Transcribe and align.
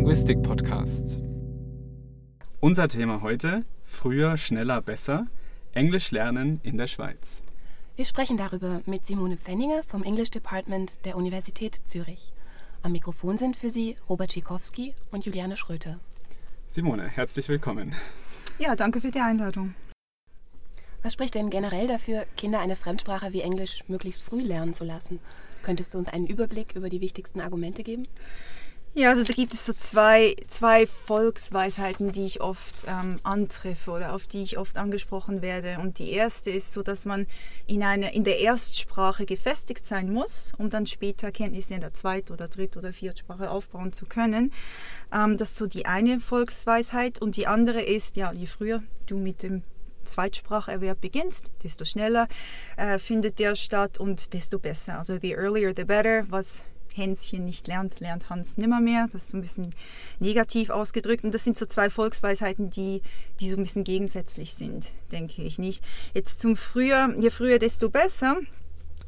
Linguistik 0.00 0.42
Podcasts. 0.42 1.20
Unser 2.58 2.88
Thema 2.88 3.20
heute: 3.20 3.60
Früher, 3.84 4.38
schneller, 4.38 4.80
besser. 4.80 5.26
Englisch 5.74 6.10
lernen 6.10 6.58
in 6.62 6.78
der 6.78 6.86
Schweiz. 6.86 7.42
Wir 7.96 8.06
sprechen 8.06 8.38
darüber 8.38 8.80
mit 8.86 9.06
Simone 9.06 9.36
Pfenninger 9.36 9.82
vom 9.82 10.02
English 10.02 10.30
Department 10.30 11.04
der 11.04 11.16
Universität 11.16 11.82
Zürich. 11.84 12.32
Am 12.80 12.92
Mikrofon 12.92 13.36
sind 13.36 13.56
für 13.56 13.68
Sie 13.68 13.98
Robert 14.08 14.30
Tschikowski 14.30 14.94
und 15.10 15.26
Juliane 15.26 15.58
Schröter. 15.58 16.00
Simone, 16.68 17.06
herzlich 17.06 17.50
willkommen. 17.50 17.94
Ja, 18.58 18.76
danke 18.76 19.02
für 19.02 19.10
die 19.10 19.20
Einladung. 19.20 19.74
Was 21.02 21.12
spricht 21.12 21.34
denn 21.34 21.50
generell 21.50 21.88
dafür, 21.88 22.24
Kinder 22.38 22.60
eine 22.60 22.76
Fremdsprache 22.76 23.34
wie 23.34 23.42
Englisch 23.42 23.84
möglichst 23.86 24.22
früh 24.22 24.40
lernen 24.40 24.72
zu 24.72 24.84
lassen? 24.84 25.20
Könntest 25.62 25.92
du 25.92 25.98
uns 25.98 26.08
einen 26.08 26.26
Überblick 26.26 26.74
über 26.74 26.88
die 26.88 27.02
wichtigsten 27.02 27.40
Argumente 27.40 27.82
geben? 27.82 28.08
Ja, 28.92 29.10
also 29.10 29.22
da 29.22 29.32
gibt 29.32 29.54
es 29.54 29.66
so 29.66 29.72
zwei, 29.72 30.34
zwei 30.48 30.84
Volksweisheiten, 30.84 32.10
die 32.10 32.26
ich 32.26 32.40
oft 32.40 32.84
ähm, 32.88 33.20
antreffe 33.22 33.92
oder 33.92 34.12
auf 34.12 34.26
die 34.26 34.42
ich 34.42 34.58
oft 34.58 34.76
angesprochen 34.76 35.42
werde. 35.42 35.78
Und 35.80 36.00
die 36.00 36.10
erste 36.10 36.50
ist 36.50 36.72
so, 36.72 36.82
dass 36.82 37.04
man 37.04 37.28
in, 37.68 37.84
eine, 37.84 38.12
in 38.12 38.24
der 38.24 38.40
Erstsprache 38.40 39.26
gefestigt 39.26 39.86
sein 39.86 40.12
muss, 40.12 40.52
um 40.58 40.70
dann 40.70 40.88
später 40.88 41.30
Kenntnisse 41.30 41.74
in 41.74 41.82
der 41.82 41.94
Zweit- 41.94 42.32
oder 42.32 42.48
Dritt- 42.48 42.76
oder 42.76 42.92
Viertsprache 42.92 43.48
aufbauen 43.48 43.92
zu 43.92 44.06
können. 44.06 44.52
Ähm, 45.12 45.36
das 45.36 45.50
ist 45.50 45.58
so 45.58 45.68
die 45.68 45.86
eine 45.86 46.18
Volksweisheit. 46.18 47.22
Und 47.22 47.36
die 47.36 47.46
andere 47.46 47.82
ist, 47.82 48.16
ja, 48.16 48.32
je 48.32 48.46
früher 48.46 48.82
du 49.06 49.18
mit 49.18 49.44
dem 49.44 49.62
Zweitspracherwerb 50.02 51.00
beginnst, 51.00 51.52
desto 51.62 51.84
schneller 51.84 52.26
äh, 52.76 52.98
findet 52.98 53.38
der 53.38 53.54
statt 53.54 53.98
und 53.98 54.32
desto 54.32 54.58
besser. 54.58 54.98
Also 54.98 55.16
the 55.22 55.36
earlier 55.36 55.72
the 55.76 55.84
better, 55.84 56.24
was 56.28 56.64
Hänschen 56.94 57.44
nicht 57.44 57.66
lernt, 57.66 58.00
lernt 58.00 58.30
Hans 58.30 58.56
nimmermehr. 58.56 59.08
Das 59.12 59.24
ist 59.24 59.30
so 59.30 59.38
ein 59.38 59.42
bisschen 59.42 59.74
negativ 60.18 60.70
ausgedrückt. 60.70 61.24
Und 61.24 61.34
das 61.34 61.44
sind 61.44 61.56
so 61.56 61.66
zwei 61.66 61.90
Volksweisheiten, 61.90 62.70
die, 62.70 63.02
die 63.40 63.48
so 63.48 63.56
ein 63.56 63.62
bisschen 63.62 63.84
gegensätzlich 63.84 64.54
sind, 64.54 64.90
denke 65.12 65.42
ich 65.42 65.58
nicht. 65.58 65.82
Jetzt 66.14 66.40
zum 66.40 66.56
Früher, 66.56 67.14
je 67.18 67.30
früher, 67.30 67.58
desto 67.58 67.90
besser. 67.90 68.36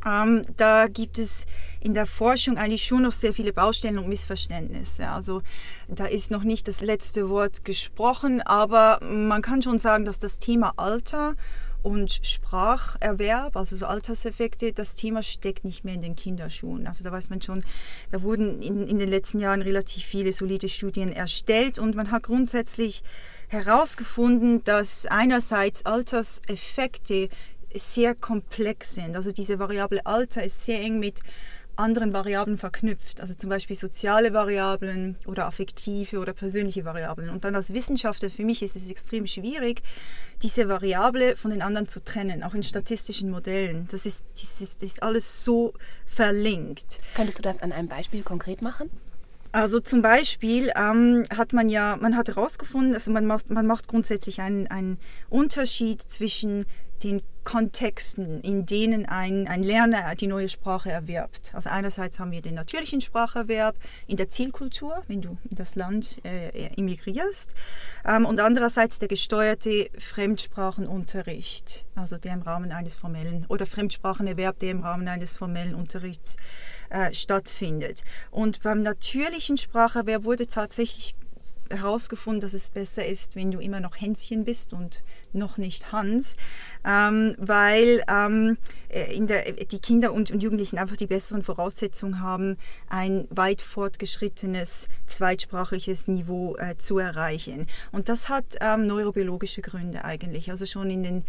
Ähm, 0.05 0.42
da 0.57 0.89
gibt 0.89 1.19
es 1.19 1.47
in 1.81 1.95
der 1.95 2.07
Forschung 2.07 2.57
eigentlich 2.57 2.84
schon 2.84 3.03
noch 3.03 3.12
sehr 3.12 3.33
viele 3.34 3.53
Baustellen 3.53 3.98
und 3.98 4.09
Missverständnisse. 4.09 5.09
Also 5.09 5.42
da 5.89 6.07
ist 6.07 6.31
noch 6.31 6.45
nicht 6.45 6.67
das 6.69 6.81
letzte 6.81 7.29
Wort 7.29 7.64
gesprochen, 7.64 8.41
aber 8.42 8.98
man 9.03 9.42
kann 9.42 9.62
schon 9.62 9.79
sagen, 9.79 10.05
dass 10.05 10.19
das 10.19 10.39
Thema 10.39 10.73
Alter 10.77 11.35
und 11.83 12.21
Spracherwerb, 12.23 13.57
also 13.57 13.77
so 13.77 13.87
Alterseffekte, 13.87 14.73
das 14.73 14.95
Thema 14.95 15.23
steckt 15.23 15.65
nicht 15.65 15.85
mehr 15.85 15.95
in 15.95 16.03
den 16.03 16.17
Kinderschuhen. 16.17 16.87
Also 16.87 17.03
da 17.03 17.11
weiß 17.13 17.31
man 17.31 17.43
schon, 17.43 17.65
da 18.11 18.23
wurden 18.23 18.63
in, 18.63 18.87
in 18.87 18.99
den 18.99 19.09
letzten 19.09 19.41
Jahren 19.41 19.63
relativ 19.63 20.05
viele 20.05 20.33
solide 20.33 20.69
Studien 20.69 21.13
erstellt 21.13 21.79
und 21.79 21.95
man 21.95 22.11
hat 22.11 22.25
grundsätzlich 22.25 23.03
herausgefunden, 23.49 24.65
dass 24.65 25.07
einerseits 25.07 25.85
Alterseffekte 25.85 27.29
sehr 27.75 28.15
komplex 28.15 28.95
sind. 28.95 29.17
Also 29.17 29.33
diese 29.33 29.59
Variable 29.59 30.05
Alter 30.07 30.43
ist 30.43 30.65
sehr 30.65 30.81
eng 30.81 30.99
mit 30.99 31.21
anderen 31.77 32.12
Variablen 32.12 32.59
verknüpft, 32.59 33.20
also 33.20 33.34
zum 33.34 33.51
Beispiel 33.51 33.77
soziale 33.77 34.33
Variablen 34.33 35.17
oder 35.27 35.47
affektive 35.47 36.19
oder 36.19 36.33
persönliche 36.33 36.84
Variablen. 36.84 37.31
Und 37.31 37.45
dann 37.45 37.55
als 37.55 37.73
Wissenschaftler, 37.73 38.31
für 38.31 38.45
mich 38.45 38.62
ist 38.62 38.77
es 38.77 38.89
extrem 38.89 39.27
schwierig, 39.27 39.83
diese 40.42 40.69
Variable 40.69 41.37
von 41.37 41.51
den 41.51 41.62
anderen 41.62 41.89
zu 41.89 42.03
trennen, 42.05 42.42
auch 42.42 42.55
in 42.55 42.62
statistischen 42.62 43.31
Modellen. 43.31 43.89
Das 43.91 44.06
ist, 44.06 44.25
das 44.34 44.61
ist, 44.61 44.83
das 44.83 44.91
ist 44.91 45.03
alles 45.03 45.45
so 45.45 45.73
verlinkt. 46.05 47.01
Könntest 47.14 47.39
du 47.39 47.42
das 47.42 47.61
an 47.62 47.73
einem 47.73 47.89
Beispiel 47.89 48.23
konkret 48.23 48.62
machen? 48.62 48.91
Also 49.53 49.81
zum 49.81 50.00
Beispiel 50.00 50.72
ähm, 50.75 51.25
hat 51.36 51.53
man 51.53 51.69
ja, 51.69 51.98
man 52.00 52.17
hat 52.17 52.28
herausgefunden, 52.28 52.95
also 52.95 53.11
man 53.11 53.27
macht, 53.27 53.50
man 53.50 53.67
macht 53.67 53.86
grundsätzlich 53.86 54.41
einen, 54.41 54.67
einen 54.67 54.98
Unterschied 55.28 56.01
zwischen 56.01 56.64
den 57.02 57.23
Kontexten, 57.45 58.41
in 58.42 58.67
denen 58.67 59.07
ein, 59.07 59.48
ein 59.48 59.62
Lerner 59.62 60.14
die 60.14 60.29
neue 60.29 60.48
Sprache 60.48 60.91
erwirbt. 60.91 61.51
Also 61.55 61.68
einerseits 61.68 62.20
haben 62.20 62.30
wir 62.30 62.41
den 62.41 62.55
natürlichen 62.55 63.01
Spracherwerb 63.01 63.74
in 64.07 64.17
der 64.17 64.30
Zielkultur, 64.30 65.02
wenn 65.08 65.20
du 65.20 65.36
in 65.51 65.57
das 65.57 65.74
Land 65.74 66.20
äh, 66.24 66.73
immigrierst, 66.77 67.55
ähm, 68.07 68.24
und 68.24 68.39
andererseits 68.41 69.01
der 69.01 69.08
gesteuerte 69.08 69.91
Fremdsprachenunterricht, 69.98 71.85
also 71.96 72.17
der 72.17 72.35
im 72.35 72.42
Rahmen 72.42 72.70
eines 72.70 72.95
formellen, 72.95 73.45
oder 73.48 73.67
Fremdsprachenerwerb, 73.67 74.61
der 74.61 74.70
im 74.70 74.80
Rahmen 74.80 75.08
eines 75.08 75.36
formellen 75.36 75.74
Unterrichts 75.74 76.36
äh, 76.92 77.13
stattfindet. 77.14 78.05
Und 78.30 78.63
beim 78.63 78.83
natürlichen 78.83 79.57
Spracherwerb 79.57 80.25
wurde 80.25 80.47
tatsächlich 80.47 81.14
herausgefunden, 81.70 82.41
dass 82.41 82.53
es 82.53 82.70
besser 82.70 83.07
ist, 83.07 83.35
wenn 83.35 83.51
du 83.51 83.58
immer 83.58 83.80
noch 83.80 83.98
Hänschen 83.98 84.45
bist 84.45 84.73
und 84.73 85.03
noch 85.33 85.57
nicht 85.57 85.91
Hans, 85.91 86.36
ähm, 86.85 87.35
weil 87.39 88.03
ähm, 88.08 88.58
äh, 88.91 89.19
der, 89.25 89.53
die 89.53 89.79
Kinder 89.79 90.13
und, 90.13 90.30
und, 90.30 90.42
Jugendlichen 90.42 90.79
einfach 90.79 90.97
die 90.97 91.07
besseren 91.07 91.42
Voraussetzungen 91.42 92.20
haben, 92.20 92.58
ein 92.89 93.27
weit 93.30 93.63
fortgeschrittenes 93.63 94.89
zweitsprachliches 95.07 96.09
Niveau 96.09 96.57
äh, 96.57 96.77
zu 96.77 96.98
erreichen. 96.98 97.67
Und 97.91 98.09
das 98.09 98.29
hat 98.29 98.45
ähm, 98.61 98.86
neurobiologische 98.86 99.63
Gründe 99.63 100.05
eigentlich. 100.05 100.51
Also 100.51 100.67
schon 100.67 100.91
in 100.91 101.03
den 101.03 101.24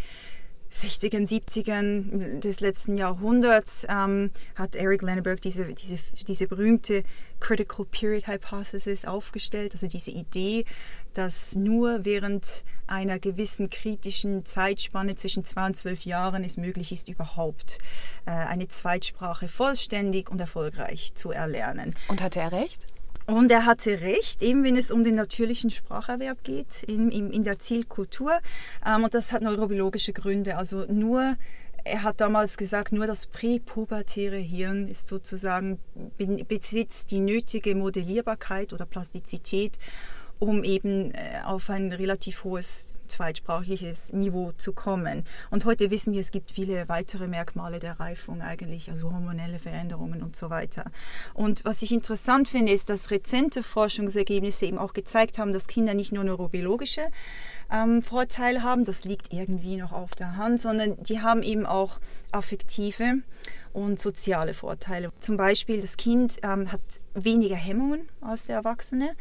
60ern, 0.73 1.28
70ern 1.28 2.39
des 2.39 2.59
letzten 2.59 2.97
Jahrhunderts 2.97 3.85
ähm, 3.88 4.31
hat 4.56 4.75
Eric 4.75 5.03
Lenneberg 5.03 5.39
diese, 5.39 5.73
diese, 5.73 6.00
diese 6.28 6.47
berühmte 6.47 7.03
Critical 7.39 7.85
Period 7.85 8.28
Hypothesis 8.28 9.06
aufgestellt, 9.06 9.73
also 9.73 9.88
diese 9.88 10.09
Idee, 10.09 10.66
dass 11.13 11.56
nur 11.56 12.06
während 12.06 12.63
einer 12.88 13.19
gewissen 13.19 13.69
kritischen 13.69 14.45
Zeitspanne 14.45 15.16
zwischen 15.16 15.45
zwei 15.45 15.67
und 15.67 15.78
zwölf 15.78 16.06
Jahren 16.06 16.44
es 16.44 16.57
möglich 16.57 16.91
ist, 16.91 17.07
überhaupt 17.07 17.78
äh, 18.25 18.31
eine 18.31 18.67
Zweitsprache 18.67 19.47
vollständig 19.47 20.31
und 20.31 20.41
erfolgreich 20.41 21.13
zu 21.13 21.31
erlernen. 21.31 21.95
Und 22.07 22.22
hatte 22.22 22.39
er 22.39 22.51
recht? 22.51 22.88
Und 23.25 23.51
er 23.51 23.66
hatte 23.66 24.01
recht, 24.01 24.41
eben 24.41 24.63
wenn 24.63 24.75
es 24.75 24.91
um 24.91 25.03
den 25.03 25.16
natürlichen 25.16 25.69
Spracherwerb 25.69 26.44
geht, 26.44 26.84
in, 26.88 27.09
in, 27.09 27.31
in 27.31 27.44
der 27.44 27.59
Zielkultur. 27.59 28.39
Ähm, 28.85 29.03
und 29.03 29.13
das 29.13 29.31
hat 29.31 29.41
neurobiologische 29.41 30.13
Gründe. 30.13 30.57
Also 30.57 30.85
nur, 30.85 31.38
er 31.85 32.03
hat 32.03 32.19
damals 32.19 32.57
gesagt, 32.57 32.91
nur 32.91 33.07
das 33.07 33.28
präpubertäre 33.28 34.38
Hirn 34.38 34.88
ist 34.88 35.07
sozusagen, 35.07 35.79
besitzt 36.47 37.12
die 37.12 37.19
nötige 37.19 37.75
Modellierbarkeit 37.75 38.73
oder 38.73 38.85
Plastizität, 38.85 39.78
um 40.44 40.66
eben 40.66 41.12
äh, 41.12 41.42
auf 41.46 41.70
ein 41.70 41.94
relativ 41.94 42.44
hohes 42.44 42.94
zweitsprachliches 43.08 44.12
Niveau 44.12 44.52
zu 44.58 44.74
kommen. 44.74 45.24
Und 45.52 45.64
heute 45.64 45.90
wissen 45.90 46.12
wir, 46.12 46.20
es 46.20 46.31
gibt 46.31 46.52
viele 46.52 46.90
weitere 46.90 47.28
Merkmale 47.28 47.80
der 47.80 48.00
Reifung 48.00 48.42
eigentlich, 48.42 48.90
also 48.90 49.12
hormonelle 49.12 49.59
Veränderungen 49.59 50.22
und 50.22 50.36
so 50.36 50.50
weiter. 50.50 50.92
Und 51.34 51.64
was 51.64 51.81
ich 51.81 51.94
interessant 51.94 52.50
finde, 52.50 52.74
ist, 52.74 52.90
dass 52.90 53.09
rezente 53.09 53.64
Forschungsergebnisse 53.64 54.66
eben 54.66 54.78
auch 54.78 54.92
gezeigt 54.94 55.38
haben, 55.38 55.54
dass 55.54 55.68
Kinder 55.68 55.94
nicht 55.94 56.12
nur 56.12 56.26
neurobiologische 56.26 57.08
ähm, 57.72 58.02
Vorteile 58.04 58.64
haben, 58.64 58.84
das 58.84 59.06
liegt 59.06 59.31
irgendwie 59.31 59.78
noch 59.78 59.94
auf 59.94 60.12
der 60.16 60.36
Hand, 60.36 60.60
sondern 60.60 61.02
die 61.04 61.22
haben 61.22 61.44
eben 61.44 61.66
auch 61.66 62.02
affektive 62.34 63.20
und 63.72 64.00
soziale 64.00 64.54
Vorteile. 64.54 65.12
Zum 65.22 65.38
Beispiel, 65.38 65.80
das 65.80 65.96
Kind 65.96 66.38
ähm, 66.44 66.70
hat 66.72 66.81
weniger 67.13 67.56
Hemmungen 67.56 68.09
als 68.22 68.46
der 68.46 68.57
Erwachsene. 68.57 69.16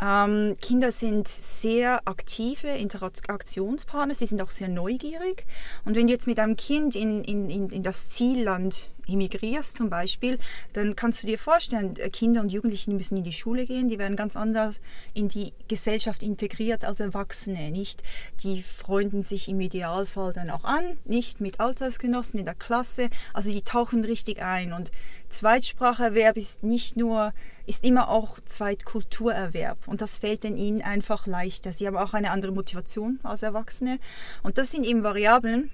Ähm, 0.00 0.56
Kinder 0.60 0.92
sind 0.92 1.28
sehr 1.28 2.00
aktive 2.06 2.68
Interaktionspartner, 2.68 4.14
sie 4.14 4.26
sind 4.26 4.42
auch 4.42 4.50
sehr 4.50 4.68
neugierig. 4.68 5.46
Und 5.84 5.96
wenn 5.96 6.06
du 6.06 6.12
jetzt 6.12 6.26
mit 6.26 6.38
einem 6.38 6.56
Kind 6.56 6.96
in, 6.96 7.24
in, 7.24 7.70
in 7.70 7.82
das 7.82 8.10
Zielland 8.10 8.90
emigrierst 9.12 9.76
zum 9.76 9.90
Beispiel, 9.90 10.38
dann 10.72 10.96
kannst 10.96 11.22
du 11.22 11.26
dir 11.26 11.38
vorstellen, 11.38 11.96
äh, 11.96 12.10
Kinder 12.10 12.40
und 12.40 12.50
Jugendliche 12.50 12.90
müssen 12.90 13.16
in 13.16 13.24
die 13.24 13.32
Schule 13.32 13.66
gehen, 13.66 13.88
die 13.88 13.98
werden 13.98 14.16
ganz 14.16 14.36
anders 14.36 14.76
in 15.14 15.28
die 15.28 15.52
Gesellschaft 15.68 16.22
integriert 16.22 16.84
als 16.84 17.00
Erwachsene, 17.00 17.70
nicht? 17.70 18.02
Die 18.42 18.62
freunden 18.62 19.22
sich 19.22 19.48
im 19.48 19.60
Idealfall 19.60 20.32
dann 20.32 20.50
auch 20.50 20.64
an, 20.64 20.96
nicht 21.04 21.40
mit 21.40 21.60
Altersgenossen 21.60 22.38
in 22.38 22.44
der 22.44 22.54
Klasse, 22.54 23.10
also 23.34 23.50
die 23.50 23.62
tauchen 23.62 24.04
richtig 24.04 24.42
ein 24.42 24.72
und 24.72 24.90
Zweitspracherwerb 25.30 26.36
ist 26.36 26.62
nicht 26.62 26.96
nur, 26.96 27.32
ist 27.66 27.84
immer 27.84 28.08
auch 28.08 28.38
Zweitkulturerwerb 28.44 29.88
und 29.88 30.00
das 30.00 30.18
fällt 30.18 30.44
dann 30.44 30.56
ihnen 30.56 30.82
einfach 30.82 31.26
leichter. 31.26 31.72
Sie 31.72 31.86
haben 31.86 31.96
auch 31.96 32.12
eine 32.12 32.30
andere 32.30 32.52
Motivation 32.52 33.20
als 33.22 33.42
Erwachsene 33.42 33.98
und 34.42 34.58
das 34.58 34.70
sind 34.70 34.84
eben 34.84 35.02
Variablen, 35.02 35.70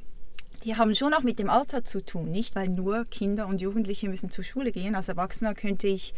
die 0.64 0.76
haben 0.76 0.94
schon 0.94 1.14
auch 1.14 1.22
mit 1.22 1.38
dem 1.38 1.50
Alter 1.50 1.84
zu 1.84 2.04
tun, 2.04 2.30
nicht? 2.30 2.56
Weil 2.56 2.68
nur 2.68 3.04
Kinder 3.04 3.46
und 3.46 3.60
Jugendliche 3.60 4.08
müssen 4.08 4.30
zur 4.30 4.44
Schule 4.44 4.72
gehen. 4.72 4.94
Als 4.94 5.08
Erwachsener 5.08 5.54
könnte 5.54 5.86
ich 5.86 6.12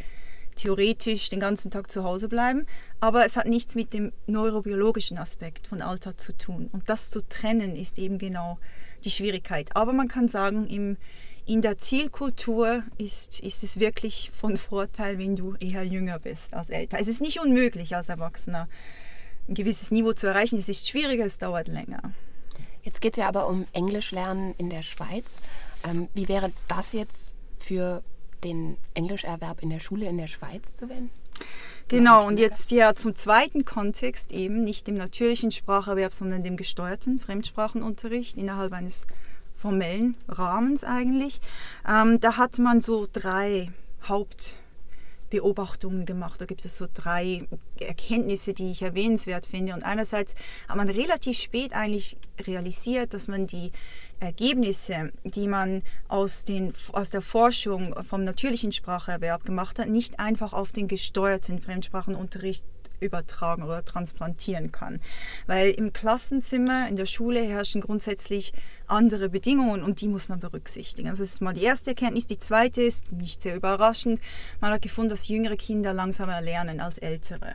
theoretisch 0.56 1.29
den 1.29 1.38
ganzen 1.38 1.70
Tag 1.70 1.90
zu 1.90 2.02
Hause 2.02 2.29
bleiben, 2.29 2.67
aber 2.99 3.25
es 3.25 3.37
hat 3.37 3.46
nichts 3.46 3.75
mit 3.75 3.93
dem 3.93 4.12
neurobiologischen 4.26 5.19
Aspekt 5.19 5.67
von 5.67 5.82
Alter 5.82 6.17
zu 6.17 6.37
tun. 6.37 6.69
Und 6.73 6.88
das 6.88 7.11
zu 7.11 7.20
trennen 7.29 7.76
ist 7.76 7.99
eben 7.99 8.19
genau 8.19 8.58
die 9.05 9.11
Schwierigkeit. 9.11 9.76
Aber 9.76 9.93
man 9.93 10.08
kann 10.08 10.29
sagen, 10.29 10.67
im, 10.67 10.96
in 11.49 11.62
der 11.62 11.79
Zielkultur 11.79 12.83
ist, 12.99 13.41
ist 13.41 13.65
es 13.65 13.81
wirklich 13.81 14.31
von 14.39 14.59
Vorteil, 14.59 15.19
wenn 15.19 15.35
du 15.35 15.55
eher 15.59 15.83
jünger 15.83 16.19
bist 16.19 16.53
als 16.53 16.69
älter. 16.69 16.99
Es 17.00 17.09
ist 17.09 17.23
nicht 17.23 17.41
unmöglich 17.41 17.97
als 17.97 18.11
Erwachsener 18.11 18.69
ein 19.49 19.55
gewisses 19.55 19.91
Niveau 19.91 20.12
zu 20.12 20.27
erreichen. 20.27 20.59
Es 20.59 20.69
ist 20.69 20.87
schwieriger, 20.87 21.25
es 21.25 21.39
dauert 21.39 21.69
länger. 21.69 22.12
Jetzt 22.83 23.00
geht 23.00 23.15
es 23.15 23.23
ja 23.23 23.29
aber 23.29 23.49
um 23.49 23.67
Englisch 23.73 24.12
lernen 24.12 24.55
in 24.59 24.69
der 24.69 24.83
Schweiz. 24.83 25.41
Ähm, 25.89 26.09
wie 26.12 26.29
wäre 26.29 26.53
das 26.69 26.93
jetzt 26.93 27.35
für 27.59 28.03
den 28.45 28.77
Englischerwerb 28.93 29.62
in 29.62 29.71
der 29.71 29.81
Schule 29.81 30.06
in 30.06 30.19
der 30.19 30.27
Schweiz 30.27 30.77
zu 30.77 30.91
wenden? 30.91 31.11
Genau, 31.89 32.27
und 32.27 32.39
jetzt 32.39 32.71
ja 32.73 32.95
zum 32.95 33.15
zweiten 33.15 33.65
Kontext 33.65 34.33
eben, 34.33 34.65
nicht 34.65 34.87
dem 34.87 34.99
natürlichen 34.99 35.50
Spracherwerb, 35.50 36.12
sondern 36.12 36.45
dem 36.45 36.59
gesteuerten 36.59 37.19
Fremdsprachenunterricht 37.19 38.37
innerhalb 38.37 38.75
eines 38.75 39.06
formellen 39.59 40.17
Rahmens 40.29 40.85
eigentlich. 40.85 41.41
Ähm, 41.89 42.21
da 42.21 42.37
hat 42.37 42.59
man 42.59 42.81
so 42.81 43.07
drei 43.13 43.71
Hauptbeobachtungen 44.05 46.07
gemacht. 46.07 46.41
Da 46.41 46.47
gibt 46.47 46.65
es 46.65 46.79
so 46.79 46.87
drei 46.93 47.47
Erkenntnisse, 47.81 48.55
die 48.55 48.71
ich 48.71 48.83
erwähnenswert 48.83 49.47
finde. 49.47 49.75
Und 49.75 49.85
einerseits 49.85 50.35
hat 50.69 50.77
man 50.77 50.89
relativ 50.89 51.39
spät 51.39 51.75
eigentlich 51.75 52.17
realisiert, 52.41 53.15
dass 53.15 53.29
man 53.29 53.47
die 53.47 53.73
Ergebnisse, 54.21 55.13
die 55.25 55.49
man 55.49 55.83
aus, 56.09 56.45
den, 56.45 56.73
aus 56.93 57.11
der 57.11 57.23
Forschung 57.23 57.95
vom 58.05 58.25
natürlichen 58.25 58.73
Spracherwerb 58.73 59.45
gemacht 59.45 59.79
hat, 59.79 59.89
nicht 59.89 60.19
einfach 60.19 60.53
auf 60.53 60.73
den 60.73 60.89
gesteuerten 60.89 61.61
Fremdsprachenunterricht 61.61 62.65
übertragen 63.00 63.62
oder 63.62 63.85
transplantieren 63.85 64.73
kann. 64.73 65.00
Weil 65.47 65.71
im 65.71 65.93
Klassenzimmer, 65.93 66.89
in 66.89 66.97
der 66.97 67.06
Schule 67.06 67.41
herrschen 67.41 67.81
grundsätzlich 67.81 68.53
andere 68.87 69.29
Bedingungen 69.29 69.83
und 69.83 70.00
die 70.00 70.09
muss 70.09 70.29
man 70.29 70.41
berücksichtigen. 70.41 71.09
Also 71.09 71.23
das 71.23 71.35
ist 71.35 71.43
mal 71.43 71.55
die 71.55 71.65
erste 71.65 71.91
Erkenntnis. 71.91 72.27
Die 72.27 72.39
zweite 72.39 72.83
ist, 72.83 73.12
nicht 73.12 73.43
sehr 73.43 73.56
überraschend, 73.56 74.21
man 74.61 74.73
hat 74.73 74.83
gefunden, 74.83 75.11
dass 75.11 75.29
jüngere 75.29 75.56
Kinder 75.56 75.93
langsamer 75.93 76.41
lernen 76.41 76.81
als 76.81 76.99
ältere. 76.99 77.55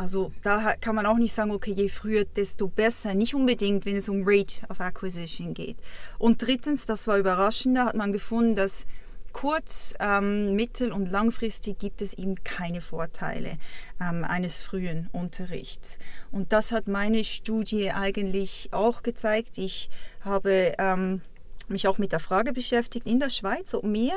Also 0.00 0.32
da 0.42 0.76
kann 0.80 0.94
man 0.94 1.04
auch 1.04 1.18
nicht 1.18 1.34
sagen, 1.34 1.50
okay, 1.50 1.72
je 1.72 1.90
früher, 1.90 2.24
desto 2.24 2.68
besser. 2.68 3.14
Nicht 3.14 3.34
unbedingt, 3.34 3.84
wenn 3.84 3.96
es 3.96 4.08
um 4.08 4.22
Rate 4.24 4.66
of 4.70 4.80
Acquisition 4.80 5.52
geht. 5.52 5.76
Und 6.18 6.40
drittens, 6.40 6.86
das 6.86 7.06
war 7.06 7.18
überraschender, 7.18 7.84
hat 7.84 7.96
man 7.96 8.10
gefunden, 8.10 8.54
dass 8.54 8.86
kurz-, 9.32 9.94
ähm, 10.00 10.54
mittel- 10.54 10.92
und 10.92 11.10
langfristig 11.10 11.78
gibt 11.78 12.02
es 12.02 12.14
eben 12.14 12.42
keine 12.44 12.80
Vorteile 12.80 13.58
ähm, 14.00 14.24
eines 14.24 14.62
frühen 14.62 15.08
Unterrichts. 15.12 15.98
Und 16.30 16.52
das 16.52 16.72
hat 16.72 16.88
meine 16.88 17.24
Studie 17.24 17.90
eigentlich 17.90 18.68
auch 18.72 19.02
gezeigt. 19.02 19.58
Ich 19.58 19.90
habe 20.20 20.74
ähm, 20.78 21.22
mich 21.70 21.88
auch 21.88 21.98
mit 21.98 22.12
der 22.12 22.20
Frage 22.20 22.52
beschäftigt 22.52 23.06
in 23.06 23.20
der 23.20 23.30
Schweiz, 23.30 23.74
ob 23.74 23.84
mehr 23.84 24.16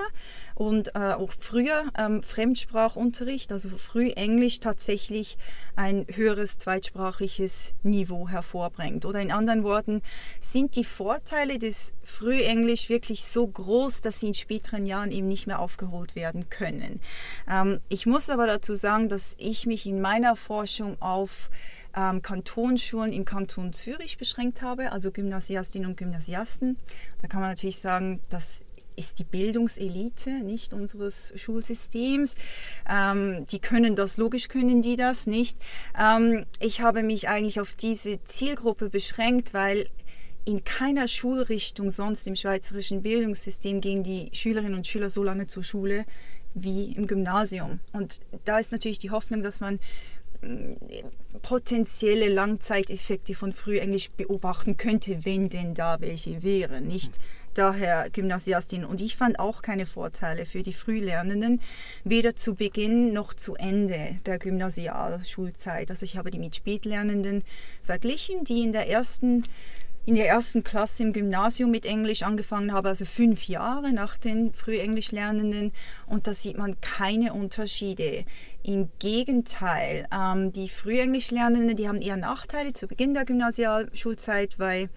und 0.56 0.96
äh, 0.96 1.14
auch 1.14 1.32
früher 1.40 1.86
ähm, 1.98 2.22
Fremdsprachunterricht, 2.22 3.52
also 3.52 3.70
früh 3.70 4.10
Englisch 4.10 4.60
tatsächlich 4.60 5.38
ein 5.76 6.06
höheres 6.10 6.58
zweitsprachliches 6.58 7.74
Niveau 7.84 8.28
hervorbringt. 8.28 9.06
Oder 9.06 9.22
in 9.22 9.32
anderen 9.32 9.64
Worten, 9.64 10.02
sind 10.40 10.76
die 10.76 10.84
Vorteile 10.84 11.58
des 11.58 11.94
Frühenglisch 12.04 12.90
wirklich 12.90 13.24
so 13.24 13.48
groß, 13.48 14.02
dass 14.02 14.20
sie 14.20 14.28
in 14.28 14.34
späteren 14.34 14.86
Jahren 14.86 15.12
eben 15.12 15.28
nicht 15.28 15.48
mehr 15.48 15.60
aufgeholt 15.60 16.16
werden 16.16 16.50
können. 16.50 17.00
Ähm, 17.50 17.80
ich 17.90 18.06
muss 18.06 18.30
aber 18.30 18.48
dazu 18.48 18.76
sagen, 18.76 19.10
dass 19.10 19.36
ich 19.38 19.66
mich 19.66 19.86
in 19.86 20.02
meiner 20.02 20.36
Forschung 20.36 20.98
auf 21.02 21.50
ähm, 21.96 22.22
Kantonsschulen 22.22 23.14
im 23.14 23.26
Kanton 23.26 23.74
Zürich 23.74 24.18
beschränkt 24.18 24.62
habe, 24.62 24.92
also 24.92 25.12
Gymnasiastinnen 25.12 25.90
und 25.90 25.98
Gymnasiasten. 25.98 26.78
Da 27.22 27.28
kann 27.28 27.42
man 27.42 27.50
natürlich 27.52 27.80
sagen, 27.80 28.20
das 28.30 28.48
ist 28.96 29.20
die 29.20 29.24
Bildungselite, 29.24 30.30
nicht 30.30 30.74
unseres 30.74 31.34
Schulsystems. 31.36 32.36
Ähm, 32.90 33.46
die 33.48 33.60
können 33.60 33.96
das, 33.96 34.18
logisch 34.18 34.48
können 34.48 34.82
die 34.82 34.96
das 34.96 35.28
nicht. 35.28 35.58
Ähm, 36.00 36.46
ich 36.60 36.82
habe 36.82 37.04
mich 37.04 37.28
eigentlich 37.30 37.60
auf 37.60 37.74
diese 37.74 38.24
Zielgruppe 38.24 38.90
beschränkt, 38.90 39.54
weil 39.54 39.90
in 40.46 40.64
keiner 40.64 41.08
Schulrichtung 41.08 41.90
sonst 41.90 42.28
im 42.28 42.36
schweizerischen 42.36 43.02
Bildungssystem 43.02 43.82
gehen 43.82 44.04
die 44.04 44.30
Schülerinnen 44.34 44.76
und 44.76 44.88
Schüler 44.88 45.10
so 45.10 45.24
lange 45.24 45.48
zur 45.48 45.64
Schule 45.64 46.06
wie 46.54 46.92
im 46.92 47.08
Gymnasium. 47.08 47.80
Und 47.94 48.20
da 48.46 48.60
ist 48.60 48.72
natürlich 48.72 49.00
die 49.00 49.10
Hoffnung, 49.10 49.42
dass 49.42 49.60
man 49.60 49.80
potenzielle 51.42 52.30
Langzeiteffekte 52.30 53.36
von 53.36 53.54
Frühenglisch 53.54 54.10
beobachten 54.12 54.78
könnte, 54.78 55.26
wenn 55.26 55.50
denn 55.50 55.74
da 55.74 56.00
welche 56.00 56.44
wären. 56.44 56.88
Nicht 56.88 57.14
daher 57.54 58.10
Gymnasiastin. 58.10 58.86
Und 58.86 59.02
ich 59.02 59.16
fand 59.16 59.40
auch 59.40 59.62
keine 59.62 59.86
Vorteile 59.86 60.46
für 60.46 60.64
die 60.64 60.74
Frühlernenden, 60.74 61.62
weder 62.04 62.36
zu 62.36 62.56
Beginn 62.56 63.14
noch 63.14 63.34
zu 63.34 63.56
Ende 63.56 64.20
der 64.26 64.40
Gymnasialschulzeit. 64.40 65.90
Also 65.90 66.06
ich 66.06 66.18
habe 66.18 66.32
die 66.32 66.40
mit 66.40 66.56
Spätlernenden 66.56 67.44
verglichen, 67.84 68.44
die 68.44 68.64
in 68.64 68.74
der 68.74 68.90
ersten 68.90 69.44
in 70.06 70.16
der 70.16 70.28
ersten 70.28 70.64
Klasse 70.64 71.04
im 71.04 71.14
Gymnasium 71.14 71.72
mit 71.72 71.86
Englisch 71.86 72.24
angefangen 72.24 72.74
haben, 72.74 72.88
also 72.88 73.06
fünf 73.06 73.48
Jahre 73.48 73.94
nach 73.94 74.18
den 74.18 74.54
Frühenglischlernenden. 74.54 75.72
Und 76.08 76.28
da 76.28 76.34
sieht 76.34 76.58
man 76.58 76.80
keine 76.82 77.34
Unterschiede. 77.34 78.26
Im 78.64 78.90
Gegenteil, 79.00 80.08
ähm, 80.14 80.52
die 80.52 80.68
Frühenglischlernenden, 80.68 81.78
die 81.78 81.88
haben 81.88 82.02
eher 82.02 82.18
Nachteile 82.18 82.74
zu 82.74 82.88
Beginn 82.88 83.14
der 83.14 83.26
Gymnasialschulzeit, 83.26 84.60
weil, 84.60 84.90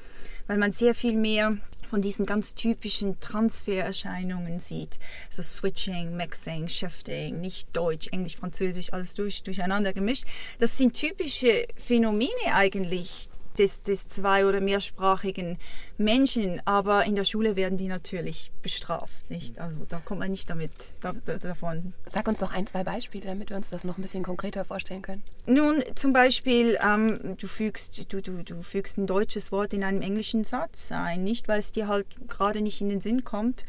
weil 0.48 0.58
man 0.58 0.72
sehr 0.72 0.94
viel 0.94 1.14
mehr 1.14 1.56
von 1.86 2.02
diesen 2.02 2.26
ganz 2.26 2.56
typischen 2.56 3.20
Transfererscheinungen 3.20 4.58
sieht. 4.58 4.98
Also 5.30 5.42
Switching, 5.42 6.16
Maxing, 6.16 6.68
Shifting, 6.68 7.40
nicht 7.40 7.68
Deutsch, 7.76 8.08
Englisch, 8.08 8.36
Französisch, 8.36 8.92
alles 8.92 9.14
durch, 9.14 9.44
durcheinander 9.44 9.92
gemischt. 9.92 10.24
Das 10.58 10.76
sind 10.76 10.94
typische 10.94 11.66
Phänomene 11.76 12.30
eigentlich, 12.52 13.30
des, 13.58 13.82
des 13.82 14.06
zwei- 14.06 14.46
oder 14.46 14.60
mehrsprachigen 14.60 15.58
Menschen, 15.98 16.60
aber 16.64 17.04
in 17.04 17.14
der 17.14 17.24
Schule 17.24 17.56
werden 17.56 17.78
die 17.78 17.88
natürlich 17.88 18.52
bestraft. 18.62 19.30
Nicht? 19.30 19.58
Also 19.58 19.84
da 19.88 19.98
kommt 19.98 20.20
man 20.20 20.30
nicht 20.30 20.48
damit 20.50 20.70
da, 21.00 21.12
da, 21.24 21.38
davon. 21.38 21.94
Sag 22.06 22.28
uns 22.28 22.40
doch 22.40 22.52
ein, 22.52 22.66
zwei 22.66 22.84
Beispiele, 22.84 23.26
damit 23.26 23.50
wir 23.50 23.56
uns 23.56 23.70
das 23.70 23.84
noch 23.84 23.98
ein 23.98 24.02
bisschen 24.02 24.22
konkreter 24.22 24.64
vorstellen 24.64 25.02
können. 25.02 25.22
Nun, 25.46 25.82
zum 25.94 26.12
Beispiel, 26.12 26.78
ähm, 26.84 27.36
du, 27.38 27.46
fügst, 27.46 28.12
du, 28.12 28.20
du, 28.20 28.42
du 28.42 28.62
fügst 28.62 28.98
ein 28.98 29.06
deutsches 29.06 29.52
Wort 29.52 29.72
in 29.72 29.84
einem 29.84 30.02
englischen 30.02 30.44
Satz 30.44 30.92
ein, 30.92 31.24
nicht 31.24 31.48
weil 31.48 31.60
es 31.60 31.72
dir 31.72 31.88
halt 31.88 32.06
gerade 32.28 32.60
nicht 32.60 32.80
in 32.80 32.88
den 32.88 33.00
Sinn 33.00 33.24
kommt. 33.24 33.64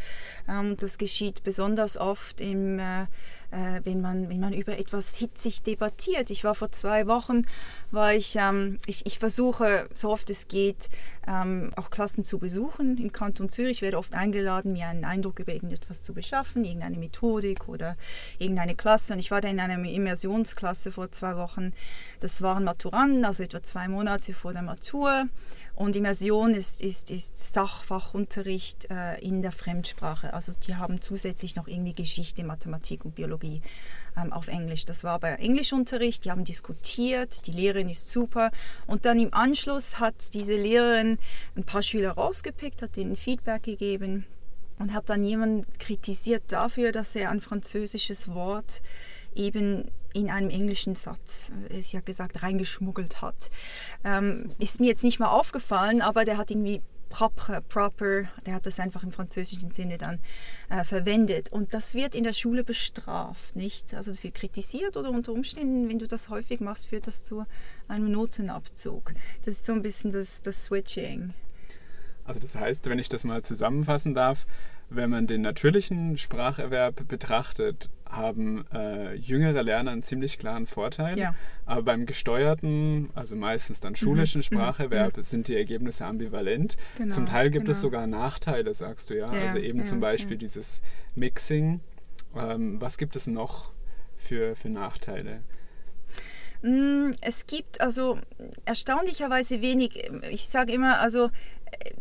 Ähm, 0.47 0.77
das 0.77 0.97
geschieht 0.97 1.43
besonders 1.43 1.97
oft 1.97 2.41
im 2.41 2.79
äh, 2.79 3.07
äh, 3.51 3.81
wenn, 3.83 4.01
man, 4.01 4.29
wenn 4.29 4.39
man 4.39 4.53
über 4.53 4.77
etwas 4.77 5.15
hitzig 5.15 5.63
debattiert. 5.63 6.30
Ich 6.30 6.44
war 6.44 6.56
vor 6.56 6.71
zwei 6.71 7.07
Wochen, 7.07 7.45
war 7.92 8.13
ich, 8.13 8.35
ähm, 8.35 8.80
ich, 8.85 9.06
ich 9.06 9.19
versuche, 9.19 9.87
so 9.94 10.09
oft 10.09 10.30
es 10.30 10.47
geht, 10.47 10.89
ähm, 11.27 11.71
auch 11.75 11.89
Klassen 11.89 12.23
zu 12.23 12.39
besuchen 12.39 12.97
im 12.97 13.11
Kanton 13.11 13.49
Zürich. 13.49 13.77
Ich 13.77 13.81
werde 13.81 13.97
oft 13.97 14.13
eingeladen, 14.13 14.73
mir 14.73 14.87
einen 14.87 15.06
Eindruck 15.06 15.39
über 15.39 15.54
irgendetwas 15.54 16.04
zu 16.04 16.13
beschaffen, 16.13 16.63
irgendeine 16.63 16.97
Methodik 16.97 17.68
oder 17.68 17.97
irgendeine 18.39 18.75
Klasse. 18.75 19.13
Und 19.13 19.19
ich 19.19 19.31
war 19.31 19.42
da 19.42 19.49
in 19.49 19.59
einer 19.59 19.77
Immersionsklasse 19.83 20.92
vor 20.92 21.11
zwei 21.11 21.35
Wochen. 21.35 21.73
Das 22.19 22.42
waren 22.42 22.63
Maturanden, 22.63 23.25
also 23.25 23.44
etwa 23.44 23.61
zwei 23.63 23.87
Monate 23.87 24.33
vor 24.33 24.54
der 24.54 24.61
Matur. 24.61 25.27
Und 25.77 25.95
Immersion 25.95 26.55
ist, 26.55 26.81
ist, 26.81 27.11
ist 27.11 27.37
Sachfachunterricht 27.37 28.89
äh, 28.89 29.19
in 29.19 29.43
der 29.43 29.51
Fremdsprache. 29.51 30.33
Also 30.33 30.51
die 30.65 30.73
haben 30.73 31.01
zusätzlich 31.01 31.55
noch 31.55 31.67
irgendwie 31.67 31.93
Geschichte, 31.93 32.43
Mathematik 32.43 33.05
und 33.05 33.13
Biologie 33.13 33.61
ähm, 34.19 34.33
auf 34.33 34.47
Englisch. 34.47 34.85
Das 34.85 35.03
war 35.03 35.11
aber 35.11 35.37
Englischunterricht, 35.37 36.25
die 36.25 36.31
haben 36.31 36.45
diskutiert, 36.45 37.45
die 37.45 37.51
Lehrerin 37.51 37.89
ist 37.89 38.09
super. 38.09 38.49
Und 38.87 39.05
dann 39.05 39.19
im 39.19 39.31
Anschluss 39.35 39.99
hat 39.99 40.33
diese 40.33 40.55
Lehrerin 40.55 41.19
ein 41.55 41.63
paar 41.63 41.83
Schüler 41.83 42.13
rausgepickt, 42.13 42.81
hat 42.81 42.97
ihnen 42.97 43.15
Feedback 43.15 43.61
gegeben 43.61 44.25
und 44.79 44.95
hat 44.95 45.09
dann 45.09 45.23
jemanden 45.23 45.67
kritisiert 45.77 46.41
dafür, 46.47 46.91
dass 46.91 47.15
er 47.15 47.29
ein 47.29 47.39
französisches 47.39 48.33
Wort 48.33 48.81
eben 49.35 49.91
in 50.18 50.31
einem 50.31 50.50
englischen 50.50 50.95
Satz, 50.95 51.52
äh, 51.69 51.81
sie 51.81 51.97
hat 51.97 52.06
gesagt, 52.06 52.42
reingeschmuggelt 52.42 53.21
hat. 53.21 53.52
Ähm, 54.04 54.50
ist 54.59 54.80
mir 54.80 54.88
jetzt 54.88 55.04
nicht 55.04 55.19
mal 55.19 55.28
aufgefallen, 55.28 56.02
aber 56.02 56.26
der 56.26 56.38
hat 56.38 56.50
irgendwie 56.50 56.81
proper, 57.09 57.62
proper, 57.62 58.24
der 58.45 58.56
hat 58.56 58.66
das 58.66 58.80
einfach 58.80 59.04
im 59.04 59.12
französischen 59.12 59.71
Sinne 59.71 59.97
dann 59.97 60.19
äh, 60.69 60.83
verwendet. 60.83 61.52
Und 61.52 61.74
das 61.74 61.94
wird 61.94 62.16
in 62.16 62.24
der 62.24 62.33
Schule 62.33 62.64
bestraft, 62.64 63.56
nicht? 63.56 63.94
Also 63.94 64.12
es 64.12 64.24
wird 64.24 64.33
kritisiert 64.33 64.97
oder 64.97 65.12
unter 65.12 65.31
Umständen, 65.31 65.88
wenn 65.88 66.00
du 66.00 66.07
das 66.07 66.30
häufig 66.30 66.59
machst, 66.59 66.88
führt 66.88 67.07
das 67.07 67.24
zu 67.24 67.45
einem 67.88 68.12
Notenabzug. 68.12 69.14
Das 69.45 69.56
ist 69.56 69.66
so 69.66 69.74
ein 69.74 69.83
bisschen 69.83 70.12
das, 70.12 70.42
das 70.42 70.66
Switching. 70.66 71.33
Also 72.26 72.40
das 72.42 72.56
heißt, 72.56 72.90
wenn 72.90 73.00
ich 73.00 73.07
das 73.07 73.24
mal 73.24 73.42
zusammenfassen 73.44 74.14
darf, 74.14 74.45
wenn 74.90 75.09
man 75.09 75.28
den 75.28 75.42
natürlichen 75.42 76.18
Spracherwerb 76.18 77.07
betrachtet, 77.07 77.90
haben 78.09 78.66
äh, 78.73 79.14
jüngere 79.16 79.64
Lerner 79.64 79.92
einen 79.92 80.04
ziemlich 80.04 80.37
klaren 80.37 80.68
Vorteil. 80.68 81.18
Ja. 81.18 81.33
Aber 81.66 81.83
beim 81.83 82.06
gesteuerten, 82.06 83.09
also 83.16 83.35
meistens 83.35 83.80
dann 83.80 83.95
schulischen 83.95 84.44
Spracherwerb, 84.44 85.18
sind 85.21 85.47
die 85.47 85.56
Ergebnisse 85.56 86.06
ambivalent. 86.06 86.78
Genau, 86.97 87.14
zum 87.14 87.26
Teil 87.26 87.49
gibt 87.49 87.68
es 87.69 87.78
genau. 87.78 87.87
sogar 87.87 88.07
Nachteile, 88.07 88.73
sagst 88.73 89.09
du 89.09 89.18
ja. 89.18 89.33
Ja, 89.33 89.47
also 89.47 89.57
eben 89.57 89.80
ja, 89.80 89.85
zum 89.85 89.99
Beispiel 89.99 90.37
dieses 90.37 90.81
Mixing. 91.16 91.81
Ähm, 92.35 92.80
was 92.80 92.97
gibt 92.97 93.16
es 93.16 93.28
noch 93.28 93.71
für, 94.16 94.56
für 94.56 94.69
Nachteile? 94.69 95.42
Mm, 96.61 97.11
Es 97.21 97.45
gibt 97.47 97.81
also 97.81 98.19
erstaunlicherweise 98.66 99.61
wenig, 99.61 100.09
ich 100.31 100.47
sage 100.47 100.73
immer, 100.73 100.99
also 100.99 101.30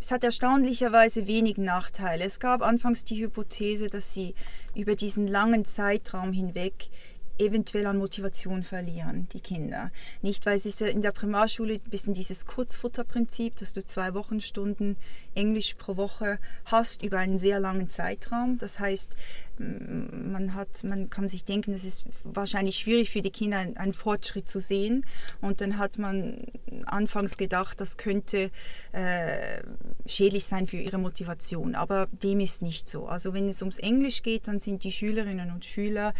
es 0.01 0.11
hat 0.11 0.25
erstaunlicherweise 0.25 1.27
wenig 1.27 1.59
Nachteile. 1.59 2.25
Es 2.25 2.39
gab 2.41 2.63
anfangs 2.63 3.05
die 3.05 3.23
Hypothese, 3.23 3.91
dass 3.91 4.15
sie 4.15 4.35
über 4.77 4.95
diesen 4.95 5.27
langen 5.27 5.65
Zeitraum 5.65 6.33
hinweg 6.33 6.91
eventuell 7.39 7.87
an 7.87 7.99
Motivation 7.99 8.63
verlieren, 8.63 9.29
die 9.33 9.41
Kinder. 9.41 9.91
Nicht, 10.23 10.47
weil 10.47 10.57
es 10.57 10.67
ist 10.67 10.81
ja 10.81 10.87
in 10.89 11.03
der 11.03 11.13
Primarschule 11.13 11.75
ein 11.75 11.91
bisschen 11.91 12.15
dieses 12.15 12.47
Kurzfutterprinzip, 12.47 13.57
dass 13.57 13.73
du 13.73 13.85
zwei 13.85 14.15
Wochenstunden 14.15 14.97
Englisch 15.35 15.75
pro 15.75 15.97
Woche 15.97 16.39
hast 16.65 17.03
über 17.03 17.19
einen 17.19 17.39
sehr 17.39 17.61
langen 17.61 17.91
Zeitraum. 17.91 18.57
Das 18.59 18.79
heißt, 18.79 19.15
man, 19.59 20.55
hat, 20.55 20.83
man 20.85 21.11
kann 21.11 21.29
sich 21.29 21.45
denken, 21.45 21.73
es 21.73 21.85
ist 21.85 22.05
wahrscheinlich 22.25 22.77
schwierig 22.79 23.11
für 23.11 23.23
die 23.23 23.31
Kinder, 23.31 23.59
einen- 23.59 23.77
einen 23.77 23.93
Fortschritt 23.93 24.49
zu 24.49 24.61
sehen. 24.61 25.05
Und 25.41 25.61
dann 25.61 25.79
hat 25.79 25.99
man 25.99 26.47
anfangs 26.87 27.37
gedacht, 27.37 27.81
das 27.81 27.97
könnte 27.97 28.51
äh, 28.93 29.63
schädlich 30.07 30.45
sein 30.47 30.67
für 30.67 30.77
ihre 30.79 30.99
Motivation. 30.99 31.75
Aber 31.75 32.07
dem 32.11 32.41
ist 32.41 32.63
nicht 32.63 32.89
so. 32.89 33.07
Also 33.07 33.35
wenn 33.35 33.49
es 33.49 33.61
ums 33.63 33.79
Englisch 33.79 34.23
geht, 34.23 34.49
dann 34.49 34.61
sind 34.61 34.85
die 34.85 34.93
Schülerinnen 34.93 35.51
und 35.51 35.65
Schüler 35.67 36.15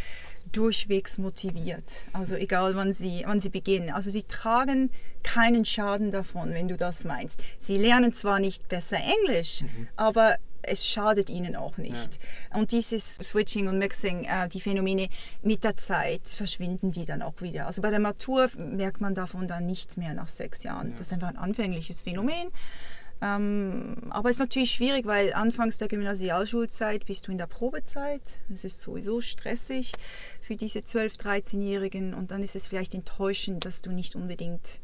durchwegs 0.53 1.19
motiviert. 1.19 2.03
Also 2.13 2.35
egal 2.35 2.77
wann 2.77 2.93
sie, 2.93 3.25
wann 3.27 3.41
sie 3.41 3.49
beginnen. 3.49 3.91
Also 3.91 4.11
sie 4.11 4.23
tragen 4.23 4.91
keinen 5.23 5.65
Schaden 5.65 6.11
davon, 6.11 6.55
wenn 6.55 6.69
du 6.69 6.77
das 6.77 7.05
meinst. 7.05 7.43
Sie 7.61 7.79
lernen 7.79 8.13
zwar 8.13 8.39
nicht 8.39 8.69
besser 8.69 8.99
Englisch, 8.99 9.65
aber 9.97 10.37
es 10.63 10.87
schadet 10.87 11.31
ihnen 11.31 11.57
auch 11.57 11.77
nicht. 11.79 12.19
Und 12.53 12.73
dieses 12.73 13.15
Switching 13.23 13.69
und 13.69 13.79
Mixing, 13.79 14.25
äh, 14.25 14.49
die 14.49 14.61
Phänomene 14.61 15.09
mit 15.43 15.65
der 15.65 15.77
Zeit 15.77 16.29
verschwinden 16.29 16.93
die 16.93 17.05
dann 17.05 17.23
auch 17.23 17.41
wieder. 17.41 17.67
Also 17.67 17.83
bei 17.83 17.91
der 17.91 18.01
Matur 18.01 18.49
merkt 18.57 19.01
man 19.01 19.15
davon 19.15 19.47
dann 19.47 19.67
nichts 19.67 19.97
mehr 19.97 20.15
nach 20.15 20.29
sechs 20.29 20.63
Jahren. 20.63 20.93
Das 20.97 21.09
ist 21.09 21.13
einfach 21.13 21.29
ein 21.29 21.37
anfängliches 21.37 22.03
Phänomen. 22.03 22.49
Ähm, 23.23 23.97
aber 24.11 24.29
es 24.29 24.37
ist 24.37 24.41
natürlich 24.41 24.73
schwierig, 24.73 25.07
weil 25.07 25.33
anfangs 25.33 25.79
der 25.79 25.89
Gymnasialschulzeit 25.89 27.07
bist 27.07 27.27
du 27.27 27.33
in 27.33 27.39
der 27.39 27.47
Probezeit. 27.47 28.21
Es 28.53 28.65
ist 28.65 28.81
sowieso 28.81 29.21
stressig 29.21 29.93
für 30.41 30.57
diese 30.57 30.81
12-, 30.81 31.19
13-Jährigen 31.19 32.13
und 32.13 32.31
dann 32.31 32.43
ist 32.43 32.55
es 32.57 32.69
vielleicht 32.69 32.95
enttäuschend, 32.95 33.65
dass 33.65 33.81
du 33.81 33.91
nicht 33.91 34.17
unbedingt 34.17 34.81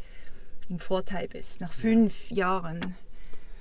im 0.71 0.79
Vorteil 0.79 1.29
bist 1.29 1.61
nach 1.61 1.73
fünf 1.73 2.31
Jahren 2.31 2.95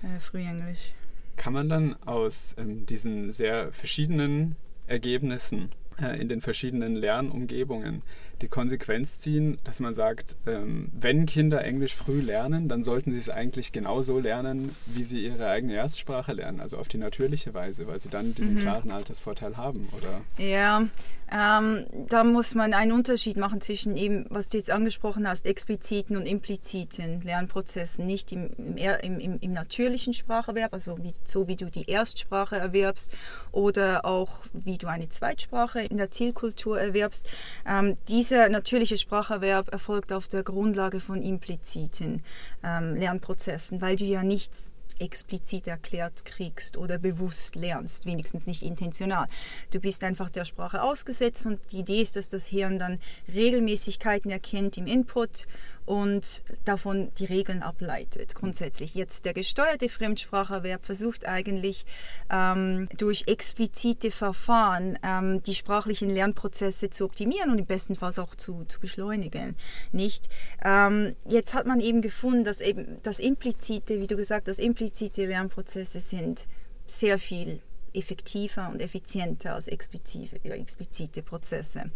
äh, 0.04 0.20
Frühenglisch. 0.20 0.94
Kann 1.36 1.54
man 1.54 1.68
dann 1.68 2.02
aus 2.04 2.56
ähm, 2.58 2.86
diesen 2.86 3.32
sehr 3.32 3.74
verschiedenen 3.74 4.56
Ergebnissen 4.88 5.72
äh, 6.02 6.20
in 6.22 6.30
den 6.30 6.40
verschiedenen 6.40 6.96
Lernumgebungen 6.96 8.04
die 8.42 8.48
Konsequenz 8.48 9.20
ziehen, 9.20 9.58
dass 9.64 9.80
man 9.80 9.94
sagt, 9.94 10.36
ähm, 10.48 10.90
wenn 10.94 11.26
Kinder 11.26 11.64
Englisch 11.64 11.96
früh 11.96 12.22
lernen, 12.22 12.68
dann 12.68 12.84
sollten 12.84 13.12
sie 13.12 13.20
es 13.20 13.30
eigentlich 13.30 13.72
genauso 13.72 14.20
lernen, 14.20 14.76
wie 14.86 15.04
sie 15.04 15.26
ihre 15.26 15.48
eigene 15.48 15.74
Erstsprache 15.74 16.34
lernen, 16.34 16.60
also 16.60 16.78
auf 16.78 16.88
die 16.88 16.98
natürliche 16.98 17.54
Weise, 17.54 17.88
weil 17.88 18.00
sie 18.00 18.10
dann 18.10 18.34
diesen 18.34 18.60
klaren 18.60 18.92
Altersvorteil 18.92 19.58
haben, 19.58 19.90
oder? 19.96 20.22
Ja, 20.38 20.88
ähm, 21.34 21.86
da 22.10 22.26
muss 22.26 22.56
man 22.56 22.74
einen 22.74 22.92
Unterschied 22.92 23.38
machen 23.38 23.62
zwischen 23.62 23.96
eben, 23.96 24.26
was 24.30 24.50
du 24.50 24.58
jetzt 24.58 24.70
angesprochen 24.70 25.26
hast, 25.26 25.46
expliziten 25.46 26.18
und 26.18 26.26
impliziten 26.26 27.22
Lernprozessen. 27.22 28.06
Nicht 28.06 28.34
im, 28.34 28.50
im, 28.76 29.20
im, 29.20 29.40
im, 29.40 29.54
natürlichen 29.54 30.14
Spracherwerb, 30.14 30.74
also 30.74 30.98
wie, 31.02 31.14
so 31.24 31.48
wie 31.48 31.56
du 31.56 31.68
die 31.68 31.90
Erstsprache 31.90 32.58
erwerbst 32.58 33.14
oder 33.54 34.06
auch 34.06 34.44
wie 34.52 34.78
du 34.78 34.88
eine 34.88 35.08
Zweitsprache 35.08 35.80
in 35.80 35.96
der 35.96 36.12
Zielkultur 36.12 36.82
erwerbst. 36.82 37.30
Ähm, 37.66 37.96
dieser 38.32 38.48
natürliche 38.48 38.98
Spracherwerb 38.98 39.74
erfolgt 39.74 40.14
auf 40.14 40.30
der 40.30 40.42
Grundlage 40.44 41.02
von 41.02 41.22
impliziten 41.22 42.24
ähm, 42.64 42.96
Lernprozessen, 42.96 43.82
weil 43.82 43.98
du 43.98 44.06
ja 44.06 44.24
nichts 44.24 44.72
explizit 45.00 45.68
erklärt 45.68 46.24
kriegst 46.24 46.78
oder 46.78 46.98
bewusst 46.98 47.58
lernst, 47.58 48.06
wenigstens 48.06 48.48
nicht 48.48 48.64
intentional. 48.64 49.28
Du 49.72 49.82
bist 49.82 50.02
einfach 50.06 50.30
der 50.30 50.46
Sprache 50.46 50.82
ausgesetzt 50.82 51.46
und 51.46 51.60
die 51.74 51.80
Idee 51.80 52.02
ist, 52.02 52.16
dass 52.16 52.30
das 52.30 52.46
Hirn 52.46 52.80
dann 52.80 53.00
Regelmäßigkeiten 53.34 54.32
erkennt 54.32 54.78
im 54.78 54.88
Input 54.88 55.46
und 55.92 56.44
davon 56.64 57.12
die 57.18 57.26
Regeln 57.26 57.62
ableitet, 57.62 58.34
grundsätzlich. 58.34 58.96
Jetzt 58.96 59.26
der 59.26 59.34
gesteuerte 59.34 59.90
Fremdspracherwerb 59.90 60.86
versucht 60.86 61.26
eigentlich 61.26 61.86
ähm, 62.32 62.88
durch 62.96 63.26
explizite 63.28 64.10
Verfahren 64.10 64.98
ähm, 65.04 65.44
die 65.44 65.54
sprachlichen 65.54 66.10
Lernprozesse 66.10 66.92
zu 66.92 67.04
optimieren 67.04 67.52
und 67.52 67.60
im 67.60 67.66
besten 67.66 67.96
Fall 67.96 68.14
auch 68.20 68.36
zu, 68.36 68.64
zu 68.70 68.80
beschleunigen. 68.80 69.58
Nicht? 69.92 70.30
Ähm, 70.64 71.18
jetzt 71.28 71.54
hat 71.54 71.68
man 71.68 71.82
eben 71.82 72.02
gefunden, 72.02 72.46
dass 72.46 72.62
eben 72.62 73.00
das 73.04 73.20
implizite, 73.20 74.00
wie 74.00 74.08
du 74.08 74.16
gesagt 74.16 74.48
hast, 74.48 74.60
implizite 74.60 75.26
Lernprozesse 75.26 76.00
sind 76.00 76.48
sehr 76.88 77.20
viel 77.20 77.62
effektiver 77.94 78.70
und 78.70 78.82
effizienter 78.82 79.56
als 79.56 79.68
explizite, 79.68 81.22
Prozesse. 81.22 81.92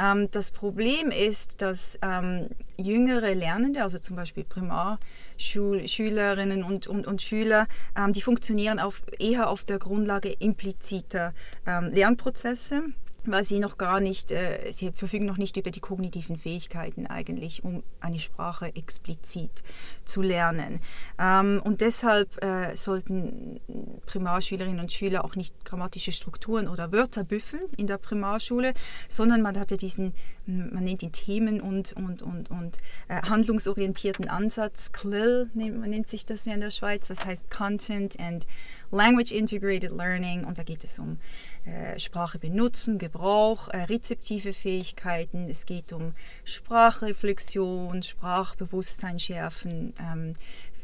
Ähm, 0.00 0.30
das 0.30 0.50
Problem 0.50 1.10
ist, 1.10 1.60
dass 1.62 1.98
ähm, 2.02 2.48
jüngere 2.78 3.34
Lernende, 3.34 3.82
also 3.82 3.98
zum 3.98 4.16
Beispiel 4.16 4.44
Primarschülerinnen 4.44 6.64
und, 6.64 6.86
und, 6.86 7.06
und 7.06 7.22
Schüler, 7.22 7.66
ähm, 7.96 8.12
die 8.12 8.20
funktionieren 8.22 8.78
auf, 8.78 9.02
eher 9.18 9.48
auf 9.50 9.64
der 9.64 9.78
Grundlage 9.78 10.30
impliziter 10.30 11.32
ähm, 11.66 11.90
Lernprozesse 11.90 12.84
weil 13.26 13.44
sie 13.44 13.58
noch 13.58 13.78
gar 13.78 14.00
nicht, 14.00 14.30
äh, 14.30 14.70
sie 14.72 14.92
verfügen 14.92 15.26
noch 15.26 15.36
nicht 15.36 15.56
über 15.56 15.70
die 15.70 15.80
kognitiven 15.80 16.36
Fähigkeiten 16.36 17.06
eigentlich, 17.06 17.64
um 17.64 17.82
eine 18.00 18.18
Sprache 18.18 18.74
explizit 18.74 19.62
zu 20.04 20.22
lernen. 20.22 20.80
Ähm, 21.18 21.60
und 21.64 21.80
deshalb 21.80 22.42
äh, 22.42 22.76
sollten 22.76 23.60
Primarschülerinnen 24.06 24.80
und 24.80 24.92
Schüler 24.92 25.24
auch 25.24 25.36
nicht 25.36 25.64
grammatische 25.64 26.12
Strukturen 26.12 26.68
oder 26.68 26.92
Wörter 26.92 27.24
büffeln 27.24 27.68
in 27.76 27.86
der 27.86 27.98
Primarschule, 27.98 28.74
sondern 29.08 29.42
man 29.42 29.58
hatte 29.58 29.76
diesen, 29.76 30.14
man 30.46 30.84
nennt 30.84 31.02
ihn 31.02 31.12
Themen- 31.12 31.60
und, 31.60 31.92
und, 31.94 32.22
und, 32.22 32.50
und 32.50 32.78
äh, 33.08 33.22
handlungsorientierten 33.22 34.28
Ansatz, 34.28 34.92
CLIL 34.92 35.50
nennt, 35.54 35.80
man 35.80 35.90
nennt 35.90 36.08
sich 36.08 36.26
das 36.26 36.44
ja 36.44 36.54
in 36.54 36.60
der 36.60 36.70
Schweiz, 36.70 37.08
das 37.08 37.24
heißt 37.24 37.50
Content 37.50 38.18
and 38.20 38.46
Language 38.90 39.32
Integrated 39.32 39.90
Learning. 39.90 40.44
Und 40.44 40.58
da 40.58 40.62
geht 40.62 40.84
es 40.84 40.98
um 40.98 41.18
äh, 41.64 41.98
Sprache 41.98 42.38
benutzen, 42.38 42.98
Gebrauch, 42.98 43.68
äh, 43.68 43.84
rezeptive 43.84 44.52
Fähigkeiten, 44.52 45.48
es 45.48 45.66
geht 45.66 45.92
um 45.92 46.14
Sprachreflexion, 46.44 48.02
Sprachbewusstsein 48.02 49.18
schärfen, 49.18 49.94
ähm, 49.98 50.34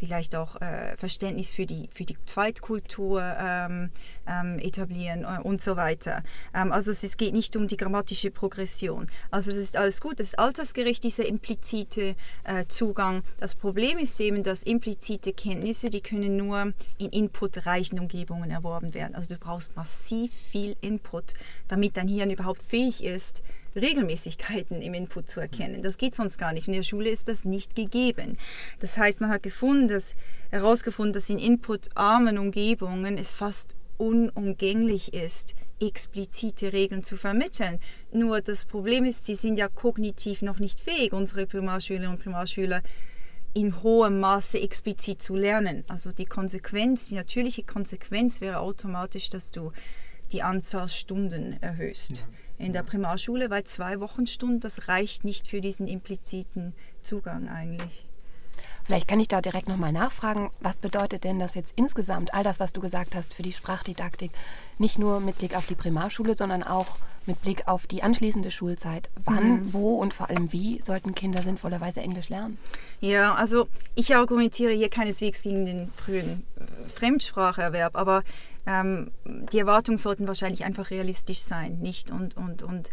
vielleicht 0.00 0.34
auch 0.34 0.60
äh, 0.60 0.96
Verständnis 0.96 1.50
für 1.50 1.66
die, 1.66 1.88
für 1.92 2.04
die 2.04 2.16
Zweitkultur 2.24 3.22
ähm, 3.22 3.90
ähm, 4.26 4.58
etablieren 4.58 5.24
äh, 5.24 5.40
und 5.42 5.60
so 5.60 5.76
weiter. 5.76 6.22
Ähm, 6.54 6.72
also 6.72 6.90
es, 6.90 7.04
es 7.04 7.18
geht 7.18 7.34
nicht 7.34 7.54
um 7.54 7.68
die 7.68 7.76
grammatische 7.76 8.30
Progression. 8.30 9.08
Also 9.30 9.50
es 9.50 9.58
ist 9.58 9.76
alles 9.76 10.00
gut, 10.00 10.18
das 10.18 10.28
ist 10.28 10.38
altersgerecht, 10.38 11.04
dieser 11.04 11.26
implizite 11.26 12.16
äh, 12.44 12.64
Zugang. 12.66 13.22
Das 13.38 13.54
Problem 13.54 13.98
ist 13.98 14.18
eben, 14.20 14.42
dass 14.42 14.62
implizite 14.62 15.34
Kenntnisse, 15.34 15.90
die 15.90 16.00
können 16.00 16.36
nur 16.36 16.72
in 16.96 17.10
inputreichen 17.10 18.00
Umgebungen 18.00 18.50
erworben 18.50 18.94
werden. 18.94 19.14
Also 19.14 19.34
du 19.34 19.38
brauchst 19.38 19.76
massiv 19.76 20.32
viel 20.32 20.76
Input, 20.80 21.34
damit 21.68 21.98
dein 21.98 22.08
Hirn 22.08 22.30
überhaupt 22.30 22.62
fähig 22.62 23.04
ist, 23.04 23.42
Regelmäßigkeiten 23.74 24.82
im 24.82 24.94
Input 24.94 25.30
zu 25.30 25.40
erkennen. 25.40 25.82
Das 25.82 25.98
geht 25.98 26.14
sonst 26.14 26.38
gar 26.38 26.52
nicht. 26.52 26.66
In 26.66 26.74
der 26.74 26.82
Schule 26.82 27.10
ist 27.10 27.28
das 27.28 27.44
nicht 27.44 27.74
gegeben. 27.74 28.36
Das 28.80 28.98
heißt, 28.98 29.20
man 29.20 29.30
hat 29.30 29.42
gefunden, 29.42 29.88
dass, 29.88 30.14
herausgefunden, 30.50 31.12
dass 31.12 31.30
in 31.30 31.38
inputarmen 31.38 32.38
Umgebungen 32.38 33.18
es 33.18 33.34
fast 33.34 33.76
unumgänglich 33.98 35.12
ist, 35.14 35.54
explizite 35.80 36.72
Regeln 36.72 37.02
zu 37.02 37.16
vermitteln. 37.16 37.78
Nur 38.12 38.40
das 38.40 38.64
Problem 38.64 39.04
ist, 39.04 39.24
sie 39.24 39.34
sind 39.34 39.58
ja 39.58 39.68
kognitiv 39.68 40.42
noch 40.42 40.58
nicht 40.58 40.80
fähig, 40.80 41.12
unsere 41.12 41.46
Primarschülerinnen 41.46 42.12
und 42.12 42.22
Primarschüler 42.22 42.82
in 43.52 43.82
hohem 43.82 44.20
Maße 44.20 44.60
explizit 44.60 45.22
zu 45.22 45.34
lernen. 45.34 45.84
Also 45.88 46.12
die 46.12 46.26
Konsequenz, 46.26 47.08
die 47.08 47.16
natürliche 47.16 47.62
Konsequenz 47.62 48.40
wäre 48.40 48.60
automatisch, 48.60 49.28
dass 49.28 49.50
du 49.50 49.72
die 50.32 50.42
Anzahl 50.42 50.88
Stunden 50.88 51.60
erhöhst 51.60 52.24
in 52.60 52.72
der 52.72 52.82
Primarschule, 52.82 53.50
weil 53.50 53.64
zwei 53.64 54.00
Wochenstunden, 54.00 54.60
das 54.60 54.88
reicht 54.88 55.24
nicht 55.24 55.48
für 55.48 55.60
diesen 55.60 55.86
impliziten 55.86 56.74
Zugang 57.02 57.48
eigentlich. 57.48 58.06
Vielleicht 58.84 59.08
kann 59.08 59.20
ich 59.20 59.28
da 59.28 59.40
direkt 59.40 59.68
nochmal 59.68 59.92
nachfragen, 59.92 60.50
was 60.60 60.78
bedeutet 60.78 61.24
denn 61.24 61.38
das 61.38 61.54
jetzt 61.54 61.72
insgesamt, 61.76 62.34
all 62.34 62.42
das, 62.42 62.60
was 62.60 62.72
du 62.72 62.80
gesagt 62.80 63.14
hast 63.14 63.34
für 63.34 63.42
die 63.42 63.52
Sprachdidaktik, 63.52 64.32
nicht 64.78 64.98
nur 64.98 65.20
mit 65.20 65.38
Blick 65.38 65.56
auf 65.56 65.66
die 65.66 65.74
Primarschule, 65.74 66.34
sondern 66.34 66.62
auch 66.62 66.96
mit 67.26 67.40
Blick 67.42 67.68
auf 67.68 67.86
die 67.86 68.02
anschließende 68.02 68.50
Schulzeit. 68.50 69.10
Wann, 69.24 69.50
mhm. 69.50 69.72
wo 69.72 69.96
und 69.96 70.14
vor 70.14 70.30
allem 70.30 70.52
wie 70.52 70.80
sollten 70.82 71.14
Kinder 71.14 71.42
sinnvollerweise 71.42 72.00
Englisch 72.00 72.30
lernen? 72.30 72.58
Ja, 73.00 73.34
also 73.34 73.68
ich 73.94 74.14
argumentiere 74.16 74.72
hier 74.72 74.88
keineswegs 74.88 75.42
gegen 75.42 75.66
den 75.66 75.92
frühen 75.92 76.44
äh, 76.56 76.88
Fremdspracherwerb, 76.88 77.96
aber 77.96 78.24
ähm, 78.70 79.10
die 79.24 79.58
Erwartungen 79.58 79.98
sollten 79.98 80.28
wahrscheinlich 80.28 80.64
einfach 80.64 80.90
realistisch 80.90 81.40
sein, 81.40 81.78
nicht? 81.78 82.10
Und, 82.10 82.36
und, 82.36 82.62
und 82.62 82.90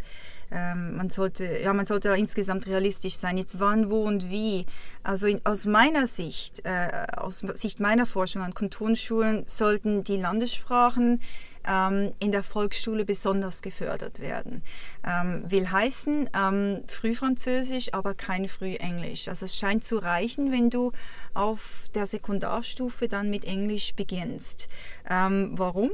ähm, 0.49 0.95
man, 0.95 1.09
sollte, 1.09 1.59
ja, 1.61 1.73
man 1.73 1.85
sollte 1.85 2.09
insgesamt 2.09 2.67
realistisch 2.67 3.15
sein. 3.15 3.37
Jetzt 3.37 3.59
wann, 3.59 3.89
wo 3.89 4.03
und 4.03 4.29
wie. 4.29 4.65
Also 5.03 5.27
in, 5.27 5.41
aus 5.45 5.65
meiner 5.65 6.07
Sicht, 6.07 6.65
äh, 6.65 7.07
aus 7.17 7.39
Sicht 7.39 7.79
meiner 7.79 8.05
Forschung 8.05 8.41
an 8.41 8.53
Kantonsschulen, 8.53 9.43
sollten 9.47 10.03
die 10.03 10.17
Landessprachen 10.17 11.21
ähm, 11.67 12.13
in 12.19 12.31
der 12.31 12.43
Volksschule 12.43 13.05
besonders 13.05 13.61
gefördert 13.61 14.19
werden. 14.19 14.63
Ähm, 15.05 15.43
will 15.47 15.69
heißen, 15.69 16.29
ähm, 16.35 16.83
Frühfranzösisch, 16.87 17.93
aber 17.93 18.13
kein 18.13 18.47
Frühenglisch. 18.47 19.27
Also 19.27 19.45
es 19.45 19.55
scheint 19.55 19.83
zu 19.83 19.97
reichen, 19.97 20.51
wenn 20.51 20.69
du 20.69 20.91
auf 21.33 21.89
der 21.93 22.05
Sekundarstufe 22.05 23.07
dann 23.07 23.29
mit 23.29 23.43
Englisch 23.43 23.93
beginnst. 23.95 24.67
Ähm, 25.09 25.51
warum? 25.53 25.91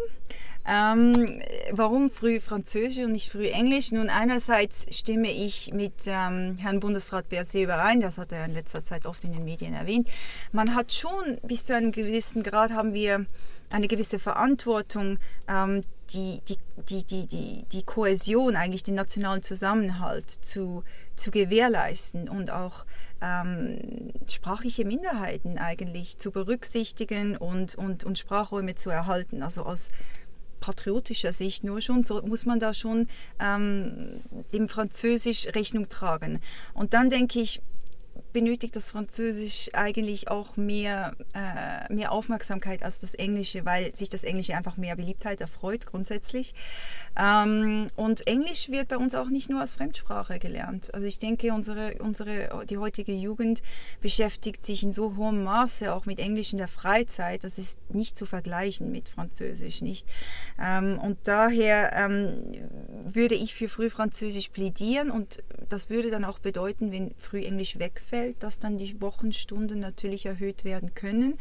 Ähm, 0.66 1.42
warum 1.72 2.10
früh 2.10 2.40
Französisch 2.40 3.04
und 3.04 3.12
nicht 3.12 3.30
früh 3.30 3.48
Englisch? 3.50 3.92
Nun, 3.92 4.10
einerseits 4.10 4.86
stimme 4.96 5.30
ich 5.30 5.74
mit 5.74 5.94
ähm, 6.06 6.58
Herrn 6.58 6.80
Bundesrat 6.80 7.28
Berset 7.28 7.64
überein, 7.64 8.00
das 8.00 8.18
hat 8.18 8.32
er 8.32 8.46
in 8.46 8.54
letzter 8.54 8.84
Zeit 8.86 9.06
oft 9.06 9.26
in 9.26 9.34
den 9.34 9.44
Medien 9.44 9.74
erwähnt. 9.74 10.10
Man 10.54 10.74
hat 10.74 10.94
schon, 10.94 11.38
bis 11.44 11.66
zu 11.66 11.76
einem 11.76 11.92
gewissen 11.92 12.44
Grad 12.44 12.72
haben 12.72 12.94
wir 12.94 13.26
eine 13.74 13.88
gewisse 13.88 14.20
Verantwortung, 14.20 15.18
ähm, 15.50 15.84
die, 16.12 16.42
die, 16.48 16.58
die, 16.90 17.04
die, 17.04 17.28
die, 17.28 17.66
die 17.72 17.84
Kohäsion, 17.84 18.56
eigentlich 18.56 18.84
den 18.84 18.94
nationalen 18.94 19.42
Zusammenhalt 19.42 20.30
zu, 20.30 20.84
zu 21.16 21.32
gewährleisten 21.32 22.30
und 22.30 22.52
auch 22.52 22.86
ähm, 23.20 24.14
sprachliche 24.30 24.86
Minderheiten 24.86 25.58
eigentlich 25.58 26.20
zu 26.20 26.30
berücksichtigen 26.30 27.36
und, 27.36 27.74
und, 27.74 28.04
und 28.04 28.20
Sprachräume 28.20 28.76
zu 28.76 28.92
erhalten. 28.92 29.42
Also 29.42 29.64
aus 29.64 29.90
patriotischer 30.60 31.34
Sicht 31.34 31.64
nur 31.64 31.82
schon, 31.82 32.04
so 32.04 32.22
muss 32.22 32.46
man 32.46 32.60
da 32.60 32.76
schon 32.76 33.08
ähm, 33.40 34.22
dem 34.54 34.70
Französisch 34.70 35.48
Rechnung 35.56 35.90
tragen. 35.90 36.40
Und 36.76 36.94
dann 36.94 37.10
denke 37.10 37.40
ich, 37.40 37.62
benötigt 38.34 38.76
das 38.76 38.92
Französisch 38.92 39.70
eigentlich 39.74 40.28
auch 40.28 40.58
mehr, 40.58 41.14
äh, 41.34 41.94
mehr 41.94 42.12
Aufmerksamkeit 42.12 42.84
als 42.84 43.00
das 43.00 43.14
Englische, 43.14 43.66
weil 43.66 43.96
sich 43.96 44.10
das 44.10 44.24
Englische 44.24 44.58
einfach 44.58 44.76
mehr 44.76 44.96
Beliebtheit 44.96 45.40
erfreut 45.40 45.86
grundsätzlich. 45.86 46.54
Ähm, 47.18 47.88
und 47.96 48.26
Englisch 48.26 48.70
wird 48.70 48.88
bei 48.88 48.98
uns 48.98 49.14
auch 49.14 49.30
nicht 49.30 49.50
nur 49.50 49.62
als 49.62 49.74
Fremdsprache 49.74 50.40
gelernt. 50.40 50.94
Also 50.94 51.06
ich 51.06 51.20
denke, 51.20 51.54
unsere, 51.54 51.96
unsere, 52.00 52.66
die 52.68 52.80
heutige 52.80 53.14
Jugend 53.14 53.62
beschäftigt 54.02 54.66
sich 54.66 54.82
in 54.82 54.92
so 54.92 55.16
hohem 55.16 55.44
Maße 55.44 55.94
auch 55.94 56.06
mit 56.06 56.20
Englisch 56.20 56.52
in 56.52 56.58
der 56.58 56.68
Freizeit, 56.68 57.44
das 57.44 57.60
ist 57.60 57.78
nicht 57.94 58.18
zu 58.18 58.26
vergleichen 58.26 58.92
mit 58.92 59.10
Französisch, 59.10 59.82
nicht? 59.82 60.08
Ähm, 60.60 60.98
und 60.98 61.20
daher 61.26 61.94
ähm, 61.96 62.34
würde 63.06 63.36
ich 63.36 63.54
für 63.54 63.70
Frühfranzösisch 63.70 64.50
plädieren 64.50 65.12
und 65.12 65.44
das 65.70 65.90
würde 65.90 66.10
dann 66.10 66.26
auch 66.26 66.40
bedeuten, 66.40 66.92
wenn 66.92 67.14
Frühenglisch 67.20 67.78
wegfällt, 67.78 68.23
dass 68.40 68.60
dann 68.60 68.78
die 68.78 69.02
Wochenstunden 69.02 69.80
natürlich 69.80 70.26
erhöht 70.26 70.64
werden 70.64 70.94
können 70.94 71.38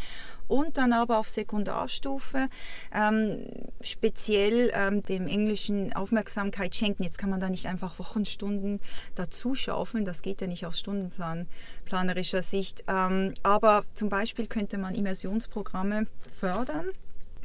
und 0.48 0.76
dann 0.78 0.92
aber 0.92 1.18
auf 1.18 1.28
Sekundarstufe 1.28 2.48
ähm, 2.94 3.46
speziell 3.80 4.70
ähm, 4.74 5.02
dem 5.02 5.26
Englischen 5.26 5.92
Aufmerksamkeit 5.94 6.74
schenken. 6.74 7.02
Jetzt 7.04 7.18
kann 7.18 7.30
man 7.30 7.40
da 7.40 7.48
nicht 7.48 7.66
einfach 7.66 7.98
Wochenstunden 7.98 8.80
dazu 9.14 9.54
schaufeln, 9.54 10.04
das 10.04 10.22
geht 10.22 10.40
ja 10.40 10.46
nicht 10.46 10.66
aus 10.66 10.78
stundenplanerischer 10.78 12.42
Sicht. 12.42 12.84
Ähm, 12.88 13.34
aber 13.42 13.84
zum 13.94 14.08
Beispiel 14.08 14.46
könnte 14.46 14.78
man 14.78 14.94
Immersionsprogramme 14.94 16.06
fördern. 16.28 16.86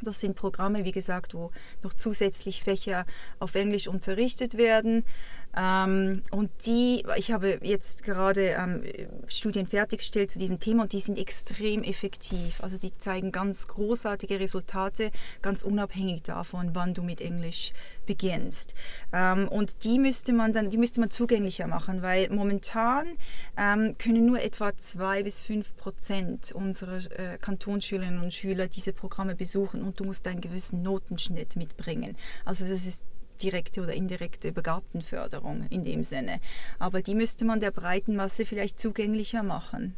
Das 0.00 0.20
sind 0.20 0.36
Programme, 0.36 0.84
wie 0.84 0.92
gesagt, 0.92 1.34
wo 1.34 1.50
noch 1.82 1.92
zusätzlich 1.92 2.62
Fächer 2.62 3.04
auf 3.40 3.54
Englisch 3.54 3.88
unterrichtet 3.88 4.56
werden. 4.56 5.04
Ähm, 5.58 6.22
und 6.30 6.50
die, 6.66 7.04
ich 7.16 7.32
habe 7.32 7.58
jetzt 7.62 8.04
gerade 8.04 8.54
ähm, 8.58 8.82
Studien 9.26 9.66
fertiggestellt 9.66 10.30
zu 10.30 10.38
diesem 10.38 10.60
Thema 10.60 10.84
und 10.84 10.92
die 10.92 11.00
sind 11.00 11.18
extrem 11.18 11.82
effektiv. 11.82 12.62
Also 12.62 12.78
die 12.78 12.96
zeigen 12.98 13.32
ganz 13.32 13.66
großartige 13.66 14.38
Resultate, 14.38 15.10
ganz 15.42 15.64
unabhängig 15.64 16.22
davon, 16.22 16.70
wann 16.74 16.94
du 16.94 17.02
mit 17.02 17.20
Englisch 17.20 17.72
beginnst. 18.06 18.74
Ähm, 19.12 19.48
und 19.48 19.84
die 19.84 19.98
müsste 19.98 20.32
man 20.32 20.52
dann, 20.52 20.70
die 20.70 20.78
müsste 20.78 21.00
man 21.00 21.10
zugänglicher 21.10 21.66
machen, 21.66 22.02
weil 22.02 22.30
momentan 22.30 23.06
ähm, 23.56 23.96
können 23.98 24.26
nur 24.26 24.40
etwa 24.40 24.76
zwei 24.76 25.24
bis 25.24 25.40
fünf 25.40 25.76
Prozent 25.76 26.52
unserer 26.52 26.98
äh, 27.18 27.36
Kantonsschülerinnen 27.38 28.22
und 28.22 28.32
Schüler 28.32 28.68
diese 28.68 28.92
Programme 28.92 29.34
besuchen 29.34 29.82
und 29.82 29.98
du 29.98 30.04
musst 30.04 30.26
einen 30.28 30.40
gewissen 30.40 30.82
Notenschnitt 30.82 31.56
mitbringen. 31.56 32.16
Also 32.44 32.64
das 32.64 32.86
ist 32.86 33.02
direkte 33.42 33.82
oder 33.82 33.94
indirekte 33.94 34.52
Begabtenförderung 34.52 35.66
in 35.70 35.84
dem 35.84 36.04
Sinne. 36.04 36.40
Aber 36.78 37.02
die 37.02 37.14
müsste 37.14 37.44
man 37.44 37.60
der 37.60 37.70
breiten 37.70 38.16
Masse 38.16 38.46
vielleicht 38.46 38.78
zugänglicher 38.78 39.42
machen. 39.42 39.94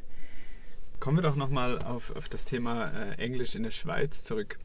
Kommen 1.01 1.19
wir 1.19 1.23
doch 1.23 1.37
nochmal 1.37 1.81
auf, 1.81 2.15
auf 2.15 2.29
das 2.29 2.45
Thema 2.45 2.91
äh, 2.91 3.15
Englisch 3.15 3.55
in 3.55 3.63
der 3.63 3.71
Schweiz 3.71 4.23
zurück. 4.23 4.59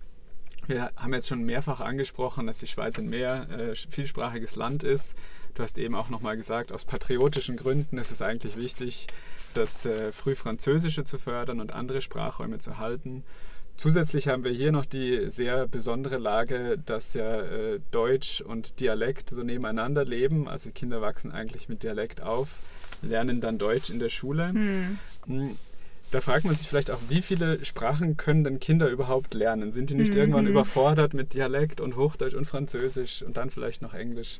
Wir 0.67 0.91
haben 0.97 1.13
jetzt 1.13 1.27
schon 1.27 1.43
mehrfach 1.43 1.79
angesprochen, 1.79 2.47
dass 2.47 2.57
die 2.57 2.67
Schweiz 2.67 2.97
ein 2.97 3.07
mehr 3.07 3.49
äh, 3.49 3.75
vielsprachiges 3.75 4.55
Land 4.55 4.83
ist. 4.83 5.15
Du 5.53 5.63
hast 5.63 5.77
eben 5.77 5.95
auch 5.95 6.09
nochmal 6.09 6.35
gesagt, 6.35 6.71
aus 6.71 6.83
patriotischen 6.85 7.55
Gründen 7.55 7.97
ist 7.97 8.11
es 8.11 8.21
eigentlich 8.21 8.57
wichtig, 8.57 9.07
das 9.53 9.85
äh, 9.85 10.11
Frühfranzösische 10.11 11.03
zu 11.03 11.17
fördern 11.17 11.61
und 11.61 11.71
andere 11.71 12.01
Sprachräume 12.01 12.59
zu 12.59 12.77
halten. 12.77 13.23
Zusätzlich 13.77 14.27
haben 14.29 14.43
wir 14.43 14.51
hier 14.51 14.71
noch 14.71 14.85
die 14.85 15.29
sehr 15.29 15.67
besondere 15.67 16.17
Lage, 16.17 16.77
dass 16.85 17.13
ja 17.13 17.41
äh, 17.41 17.79
Deutsch 17.91 18.41
und 18.41 18.79
Dialekt 18.79 19.29
so 19.29 19.43
nebeneinander 19.43 20.05
leben. 20.05 20.47
Also 20.47 20.71
Kinder 20.71 21.01
wachsen 21.01 21.31
eigentlich 21.31 21.67
mit 21.67 21.83
Dialekt 21.83 22.21
auf, 22.21 22.59
lernen 23.01 23.41
dann 23.41 23.57
Deutsch 23.57 23.89
in 23.89 23.99
der 23.99 24.09
Schule. 24.09 24.49
Hm. 24.49 24.97
hm. 25.27 25.57
Da 26.11 26.21
fragt 26.21 26.45
man 26.45 26.55
sich 26.55 26.67
vielleicht 26.67 26.91
auch, 26.91 26.99
wie 27.09 27.21
viele 27.21 27.65
Sprachen 27.65 28.15
können 28.15 28.43
denn 28.43 28.59
Kinder 28.59 28.87
überhaupt 28.87 29.33
lernen? 29.33 29.73
Sind 29.73 29.89
die 29.89 29.95
nicht 29.95 30.13
mhm. 30.13 30.19
irgendwann 30.19 30.47
überfordert 30.47 31.13
mit 31.13 31.33
Dialekt 31.33 31.81
und 31.81 31.95
Hochdeutsch 31.95 32.35
und 32.35 32.45
Französisch 32.45 33.23
und 33.23 33.35
dann 33.37 33.49
vielleicht 33.49 33.81
noch 33.81 33.93
Englisch? 33.93 34.39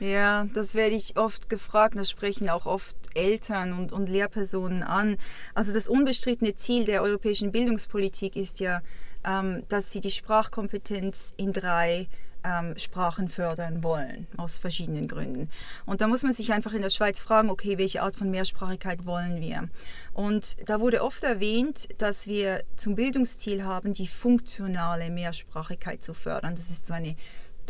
Ja, 0.00 0.46
das 0.54 0.74
werde 0.74 0.96
ich 0.96 1.18
oft 1.18 1.50
gefragt. 1.50 1.94
Das 1.96 2.08
sprechen 2.08 2.48
auch 2.48 2.64
oft 2.64 2.96
Eltern 3.14 3.74
und, 3.74 3.92
und 3.92 4.08
Lehrpersonen 4.08 4.82
an. 4.82 5.18
Also 5.54 5.74
das 5.74 5.88
unbestrittene 5.88 6.56
Ziel 6.56 6.86
der 6.86 7.02
europäischen 7.02 7.52
Bildungspolitik 7.52 8.34
ist 8.34 8.60
ja, 8.60 8.80
ähm, 9.26 9.62
dass 9.68 9.92
sie 9.92 10.00
die 10.00 10.10
Sprachkompetenz 10.10 11.34
in 11.36 11.52
drei 11.52 12.08
ähm, 12.44 12.78
Sprachen 12.78 13.28
fördern 13.28 13.82
wollen, 13.82 14.26
aus 14.38 14.56
verschiedenen 14.56 15.06
Gründen. 15.06 15.50
Und 15.84 16.00
da 16.00 16.06
muss 16.06 16.22
man 16.22 16.32
sich 16.32 16.54
einfach 16.54 16.72
in 16.72 16.80
der 16.80 16.88
Schweiz 16.88 17.20
fragen, 17.20 17.50
okay, 17.50 17.76
welche 17.76 18.00
Art 18.00 18.16
von 18.16 18.30
Mehrsprachigkeit 18.30 19.04
wollen 19.04 19.42
wir? 19.42 19.68
Und 20.14 20.56
da 20.66 20.80
wurde 20.80 21.02
oft 21.02 21.22
erwähnt, 21.24 21.88
dass 21.98 22.26
wir 22.26 22.62
zum 22.76 22.94
Bildungsziel 22.94 23.64
haben, 23.64 23.92
die 23.92 24.06
funktionale 24.06 25.10
Mehrsprachigkeit 25.10 26.02
zu 26.02 26.14
fördern. 26.14 26.56
Das 26.56 26.70
ist 26.70 26.86
so 26.86 26.94
eine 26.94 27.16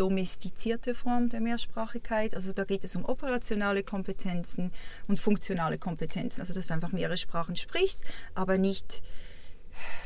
domestizierte 0.00 0.94
Form 0.94 1.28
der 1.28 1.40
Mehrsprachigkeit. 1.40 2.34
Also 2.34 2.54
da 2.54 2.64
geht 2.64 2.84
es 2.84 2.96
um 2.96 3.04
operationale 3.04 3.82
Kompetenzen 3.82 4.72
und 5.08 5.20
funktionale 5.20 5.76
Kompetenzen. 5.76 6.40
Also 6.40 6.54
dass 6.54 6.68
du 6.68 6.74
einfach 6.74 6.92
mehrere 6.92 7.18
Sprachen 7.18 7.54
sprichst, 7.54 8.04
aber 8.34 8.56
nicht 8.56 9.02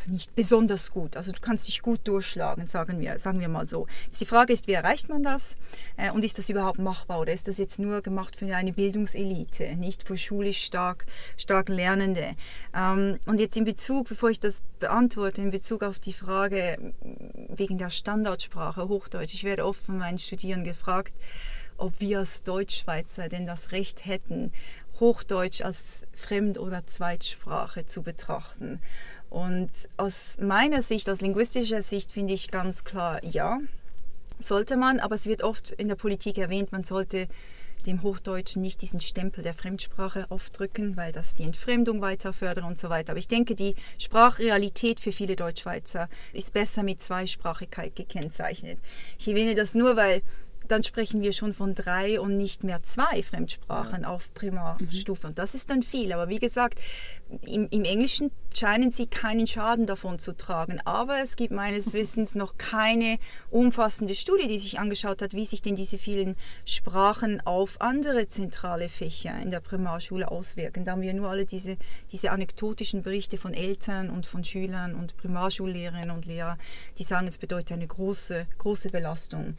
nicht 0.07 0.35
besonders 0.35 0.91
gut. 0.91 1.17
Also 1.17 1.33
du 1.33 1.41
kannst 1.41 1.67
dich 1.69 1.83
gut 1.83 2.01
durchschlagen, 2.05 2.67
sagen 2.67 3.01
wir, 3.01 3.19
sagen 3.19 3.41
wir 3.41 3.49
mal 3.49 3.67
so. 3.67 3.87
Jetzt 4.05 4.21
die 4.21 4.27
Frage 4.27 4.53
ist, 4.53 4.67
wie 4.67 4.73
erreicht 4.73 5.09
man 5.09 5.23
das? 5.23 5.57
Äh, 5.97 6.11
und 6.11 6.25
ist 6.25 6.39
das 6.39 6.49
überhaupt 6.49 6.79
machbar 6.79 7.21
oder 7.21 7.33
ist 7.33 7.49
das 7.49 7.59
jetzt 7.59 7.79
nur 7.79 8.03
gemacht 8.03 8.37
für 8.37 8.55
eine 8.55 8.73
Bildungselite, 8.73 9.77
nicht 9.77 10.07
für 10.07 10.17
schulisch 10.17 10.65
stark, 10.65 11.07
stark 11.37 11.69
Lernende? 11.69 12.35
Ähm, 12.75 13.19
und 13.27 13.41
jetzt 13.41 13.57
in 13.57 13.65
Bezug, 13.65 14.09
bevor 14.09 14.31
ich 14.31 14.41
das 14.41 14.63
beantworte, 14.79 15.41
in 15.41 15.51
Bezug 15.51 15.83
auf 15.83 15.99
die 15.99 16.13
Frage 16.13 16.95
wegen 17.49 17.79
der 17.79 17.91
Standardsprache 17.91 18.89
Hochdeutsch, 18.89 19.35
ich 19.35 19.45
werde 19.45 19.65
oft 19.65 19.81
von 19.81 19.99
meinen 19.99 20.19
Studierenden 20.19 20.73
gefragt, 20.73 21.15
ob 21.77 21.99
wir 22.01 22.21
als 22.21 22.43
Deutschschweizer 22.43 23.29
denn 23.29 23.47
das 23.47 23.73
Recht 23.73 24.07
hätten, 24.07 24.53
Hochdeutsch 25.01 25.61
als 25.63 26.03
Fremd- 26.13 26.59
oder 26.59 26.87
Zweitsprache 26.87 27.87
zu 27.87 28.03
betrachten. 28.03 28.81
Und 29.35 29.71
aus 29.97 30.37
meiner 30.41 30.81
Sicht, 30.81 31.11
aus 31.11 31.21
linguistischer 31.21 31.83
Sicht, 31.83 32.13
finde 32.13 32.35
ich 32.35 32.53
ganz 32.53 32.85
klar, 32.85 33.19
ja, 33.25 33.59
sollte 34.39 34.77
man, 34.77 35.01
aber 35.01 35.17
es 35.17 35.27
wird 35.27 35.43
oft 35.43 35.73
in 35.73 35.89
der 35.89 35.97
Politik 35.97 36.39
erwähnt, 36.39 36.71
man 36.71 36.85
sollte 36.85 37.27
dem 37.85 38.03
Hochdeutschen 38.03 38.63
nicht 38.63 38.81
diesen 38.81 39.01
Stempel 39.01 39.43
der 39.43 39.53
Fremdsprache 39.53 40.31
aufdrücken, 40.31 40.97
weil 40.97 41.11
das 41.11 41.35
die 41.35 41.43
Entfremdung 41.43 42.01
weiter 42.01 42.33
fördert 42.33 42.65
und 42.65 42.79
so 42.79 42.91
weiter. 42.91 43.11
Aber 43.11 43.19
ich 43.19 43.27
denke, 43.27 43.57
die 43.57 43.75
Sprachrealität 43.99 45.01
für 45.01 45.11
viele 45.11 45.35
Deutschschweizer 45.35 46.09
ist 46.33 46.53
besser 46.53 46.85
mit 46.85 47.03
Zweisprachigkeit 47.03 47.97
gekennzeichnet. 47.97 48.79
Ich 49.19 49.27
erwähne 49.27 49.57
das 49.57 49.75
nur, 49.75 49.97
weil 49.97 50.23
dann 50.69 50.83
sprechen 50.83 51.21
wir 51.21 51.33
schon 51.33 51.53
von 51.53 51.75
drei 51.75 52.21
und 52.21 52.37
nicht 52.37 52.65
mehr 52.65 52.83
zwei 52.83 53.23
Fremdsprachen 53.23 54.05
auf 54.05 54.33
Primarstufe. 54.35 55.27
Und 55.27 55.39
das 55.39 55.55
ist 55.55 55.71
dann 55.71 55.83
viel. 55.83 56.13
Aber 56.13 56.29
wie 56.29 56.39
gesagt, 56.39 56.81
im, 57.43 57.69
im, 57.71 57.85
Englischen 57.85 58.31
scheinen 58.55 58.91
sie 58.91 59.07
keinen 59.07 59.47
Schaden 59.47 59.87
davon 59.87 60.19
zu 60.19 60.37
tragen. 60.37 60.81
Aber 60.85 61.23
es 61.23 61.37
gibt 61.37 61.53
meines 61.53 61.93
Wissens 61.93 62.35
noch 62.35 62.57
keine 62.59 63.19
umfassende 63.51 64.15
Studie, 64.15 64.49
die 64.49 64.59
sich 64.59 64.79
angeschaut 64.79 65.23
hat, 65.23 65.35
wie 65.35 65.45
sich 65.45 65.63
denn 65.63 65.77
diese 65.77 65.99
vielen 65.99 66.37
Sprachen 66.65 67.41
auf 67.45 67.81
andere 67.81 68.29
zentrale 68.29 68.89
Fächer 68.89 69.41
in 69.43 69.51
der 69.51 69.61
Primarschule 69.61 70.31
auswirken. 70.31 70.85
Da 70.85 70.93
haben 70.93 71.03
wir 71.03 71.15
nur 71.15 71.31
alle 71.31 71.47
diese, 71.47 71.77
diese 72.13 72.31
anekdotischen 72.31 73.03
Berichte 73.03 73.39
von 73.39 73.55
Eltern 73.55 74.11
und 74.11 74.27
von 74.27 74.45
Schülern 74.45 74.95
und 74.95 75.17
Primarschullehrerinnen 75.17 76.11
und 76.11 76.27
Lehrer, 76.27 76.59
die 76.99 77.05
sagen, 77.05 77.27
es 77.27 77.39
bedeutet 77.39 77.73
eine 77.73 77.87
große, 77.87 78.47
große 78.59 78.91
Belastung. 78.91 79.57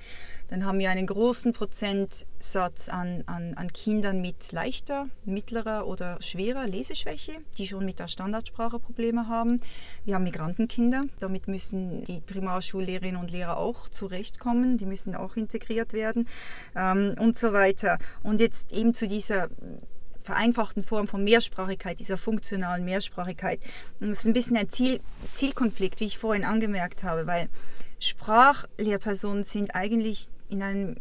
Dann 0.50 0.66
haben 0.66 0.78
wir 0.78 0.92
einen 0.92 1.08
großen 1.08 1.54
Prozentsatz 1.54 2.88
an, 2.90 3.24
an, 3.26 3.56
an 3.56 3.74
Kindern 3.74 4.22
mit 4.22 4.52
leichter, 4.52 5.08
mittlerer 5.26 5.88
oder 5.88 6.22
schwerer 6.22 6.68
Leseschwäche, 6.68 7.34
die 7.58 7.65
schon 7.68 7.86
mit 7.86 8.00
der 8.00 8.08
Standardsprache 8.08 8.80
Probleme 8.80 9.28
haben. 9.28 9.62
Wir 10.04 10.16
haben 10.16 10.24
Migrantenkinder, 10.24 11.04
damit 11.20 11.48
müssen 11.48 12.04
die 12.06 12.22
Primarschullehrerinnen 12.22 13.20
und 13.20 13.32
Lehrer 13.32 13.58
auch 13.58 13.88
zurechtkommen, 13.90 14.78
die 14.78 14.86
müssen 14.86 15.16
auch 15.16 15.36
integriert 15.36 15.94
werden 15.94 16.28
ähm, 16.76 17.16
und 17.20 17.38
so 17.38 17.54
weiter. 17.54 17.98
Und 18.24 18.40
jetzt 18.40 18.72
eben 18.72 18.94
zu 18.94 19.08
dieser 19.08 19.50
vereinfachten 20.26 20.84
Form 20.84 21.08
von 21.08 21.24
Mehrsprachigkeit, 21.24 22.00
dieser 22.00 22.18
funktionalen 22.18 22.84
Mehrsprachigkeit. 22.84 23.60
das 24.00 24.20
ist 24.20 24.26
ein 24.26 24.34
bisschen 24.34 24.58
ein 24.58 24.70
Ziel, 24.70 25.00
Zielkonflikt, 25.34 26.00
wie 26.00 26.06
ich 26.06 26.18
vorhin 26.18 26.44
angemerkt 26.44 27.04
habe, 27.04 27.28
weil 27.28 27.48
Sprachlehrpersonen 28.00 29.44
sind 29.44 29.76
eigentlich 29.76 30.28
in 30.50 30.64
einem 30.64 30.96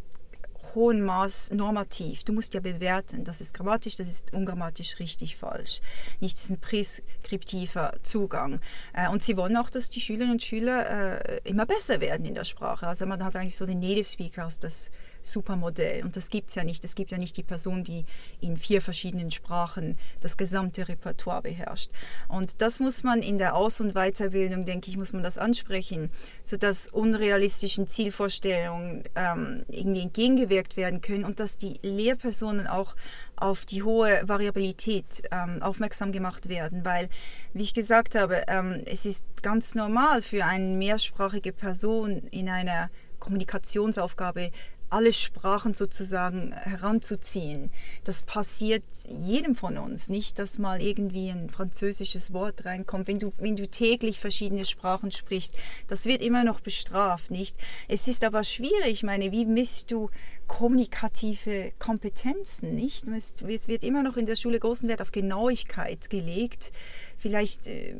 hohen 0.74 1.02
Maß 1.02 1.50
normativ. 1.52 2.24
Du 2.24 2.32
musst 2.32 2.54
ja 2.54 2.60
bewerten, 2.60 3.24
das 3.24 3.40
ist 3.40 3.54
grammatisch, 3.54 3.96
das 3.96 4.08
ist 4.08 4.32
ungrammatisch 4.32 4.98
richtig, 4.98 5.36
falsch. 5.36 5.80
Nicht 6.20 6.40
diesen 6.42 6.58
preskriptiver 6.58 7.94
Zugang. 8.02 8.60
Äh, 8.92 9.08
und 9.08 9.22
sie 9.22 9.36
wollen 9.36 9.56
auch, 9.56 9.70
dass 9.70 9.90
die 9.90 10.00
Schülerinnen 10.00 10.32
und 10.32 10.42
Schüler 10.42 11.18
äh, 11.20 11.40
immer 11.44 11.66
besser 11.66 12.00
werden 12.00 12.26
in 12.26 12.34
der 12.34 12.44
Sprache. 12.44 12.86
Also 12.86 13.06
man 13.06 13.24
hat 13.24 13.36
eigentlich 13.36 13.56
so 13.56 13.66
den 13.66 13.80
Native 13.80 14.08
Speaker 14.08 14.44
als 14.44 14.58
das 14.58 14.90
Supermodell. 15.26 16.04
Und 16.04 16.16
das 16.16 16.28
gibt 16.30 16.50
es 16.50 16.54
ja 16.54 16.64
nicht. 16.64 16.84
Es 16.84 16.94
gibt 16.94 17.10
ja 17.10 17.18
nicht 17.18 17.36
die 17.36 17.42
Person, 17.42 17.84
die 17.84 18.04
in 18.40 18.56
vier 18.56 18.82
verschiedenen 18.82 19.30
Sprachen 19.30 19.98
das 20.20 20.36
gesamte 20.36 20.86
Repertoire 20.88 21.42
beherrscht. 21.42 21.90
Und 22.28 22.60
das 22.60 22.80
muss 22.80 23.02
man 23.02 23.22
in 23.22 23.38
der 23.38 23.56
Aus- 23.56 23.80
und 23.80 23.94
Weiterbildung, 23.94 24.64
denke 24.64 24.90
ich, 24.90 24.96
muss 24.96 25.12
man 25.12 25.22
das 25.22 25.38
ansprechen, 25.38 26.10
sodass 26.42 26.88
unrealistischen 26.88 27.88
Zielvorstellungen 27.88 29.04
ähm, 29.14 29.64
irgendwie 29.68 30.02
entgegengewirkt 30.02 30.76
werden 30.76 31.00
können 31.00 31.24
und 31.24 31.40
dass 31.40 31.56
die 31.56 31.78
Lehrpersonen 31.82 32.66
auch 32.66 32.94
auf 33.36 33.64
die 33.64 33.82
hohe 33.82 34.20
Variabilität 34.24 35.22
ähm, 35.30 35.62
aufmerksam 35.62 36.12
gemacht 36.12 36.48
werden, 36.48 36.84
weil, 36.84 37.08
wie 37.52 37.62
ich 37.62 37.74
gesagt 37.74 38.14
habe, 38.14 38.44
ähm, 38.48 38.82
es 38.86 39.04
ist 39.04 39.24
ganz 39.42 39.74
normal 39.74 40.22
für 40.22 40.44
eine 40.44 40.76
mehrsprachige 40.76 41.52
Person 41.52 42.28
in 42.30 42.48
einer 42.48 42.90
Kommunikationsaufgabe 43.18 44.50
alle 44.94 45.12
Sprachen 45.12 45.74
sozusagen 45.74 46.52
heranzuziehen. 46.52 47.72
Das 48.04 48.22
passiert 48.22 48.84
jedem 49.08 49.56
von 49.56 49.76
uns. 49.76 50.08
Nicht, 50.08 50.38
dass 50.38 50.58
mal 50.58 50.80
irgendwie 50.80 51.30
ein 51.30 51.50
französisches 51.50 52.32
Wort 52.32 52.64
reinkommt. 52.64 53.08
Wenn 53.08 53.18
du, 53.18 53.32
wenn 53.38 53.56
du 53.56 53.66
täglich 53.68 54.20
verschiedene 54.20 54.64
Sprachen 54.64 55.10
sprichst, 55.10 55.52
das 55.88 56.06
wird 56.06 56.22
immer 56.22 56.44
noch 56.44 56.60
bestraft, 56.60 57.32
nicht? 57.32 57.56
Es 57.88 58.06
ist 58.06 58.22
aber 58.22 58.44
schwierig. 58.44 58.92
Ich 58.92 59.02
meine, 59.02 59.32
wie 59.32 59.44
misst 59.44 59.90
du 59.90 60.10
kommunikative 60.46 61.72
Kompetenzen, 61.80 62.76
nicht? 62.76 63.08
Es 63.08 63.66
wird 63.66 63.82
immer 63.82 64.04
noch 64.04 64.16
in 64.16 64.26
der 64.26 64.36
Schule 64.36 64.60
großen 64.60 64.88
Wert 64.88 65.02
auf 65.02 65.10
Genauigkeit 65.10 66.08
gelegt. 66.08 66.70
Vielleicht 67.18 67.66
äh, 67.66 67.96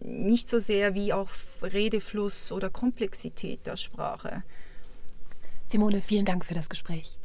nicht 0.00 0.48
so 0.48 0.60
sehr 0.60 0.94
wie 0.94 1.12
auf 1.12 1.58
Redefluss 1.60 2.52
oder 2.52 2.70
Komplexität 2.70 3.66
der 3.66 3.76
Sprache. 3.76 4.44
Simone, 5.66 6.00
vielen 6.00 6.24
Dank 6.24 6.44
für 6.44 6.54
das 6.54 6.68
Gespräch. 6.68 7.16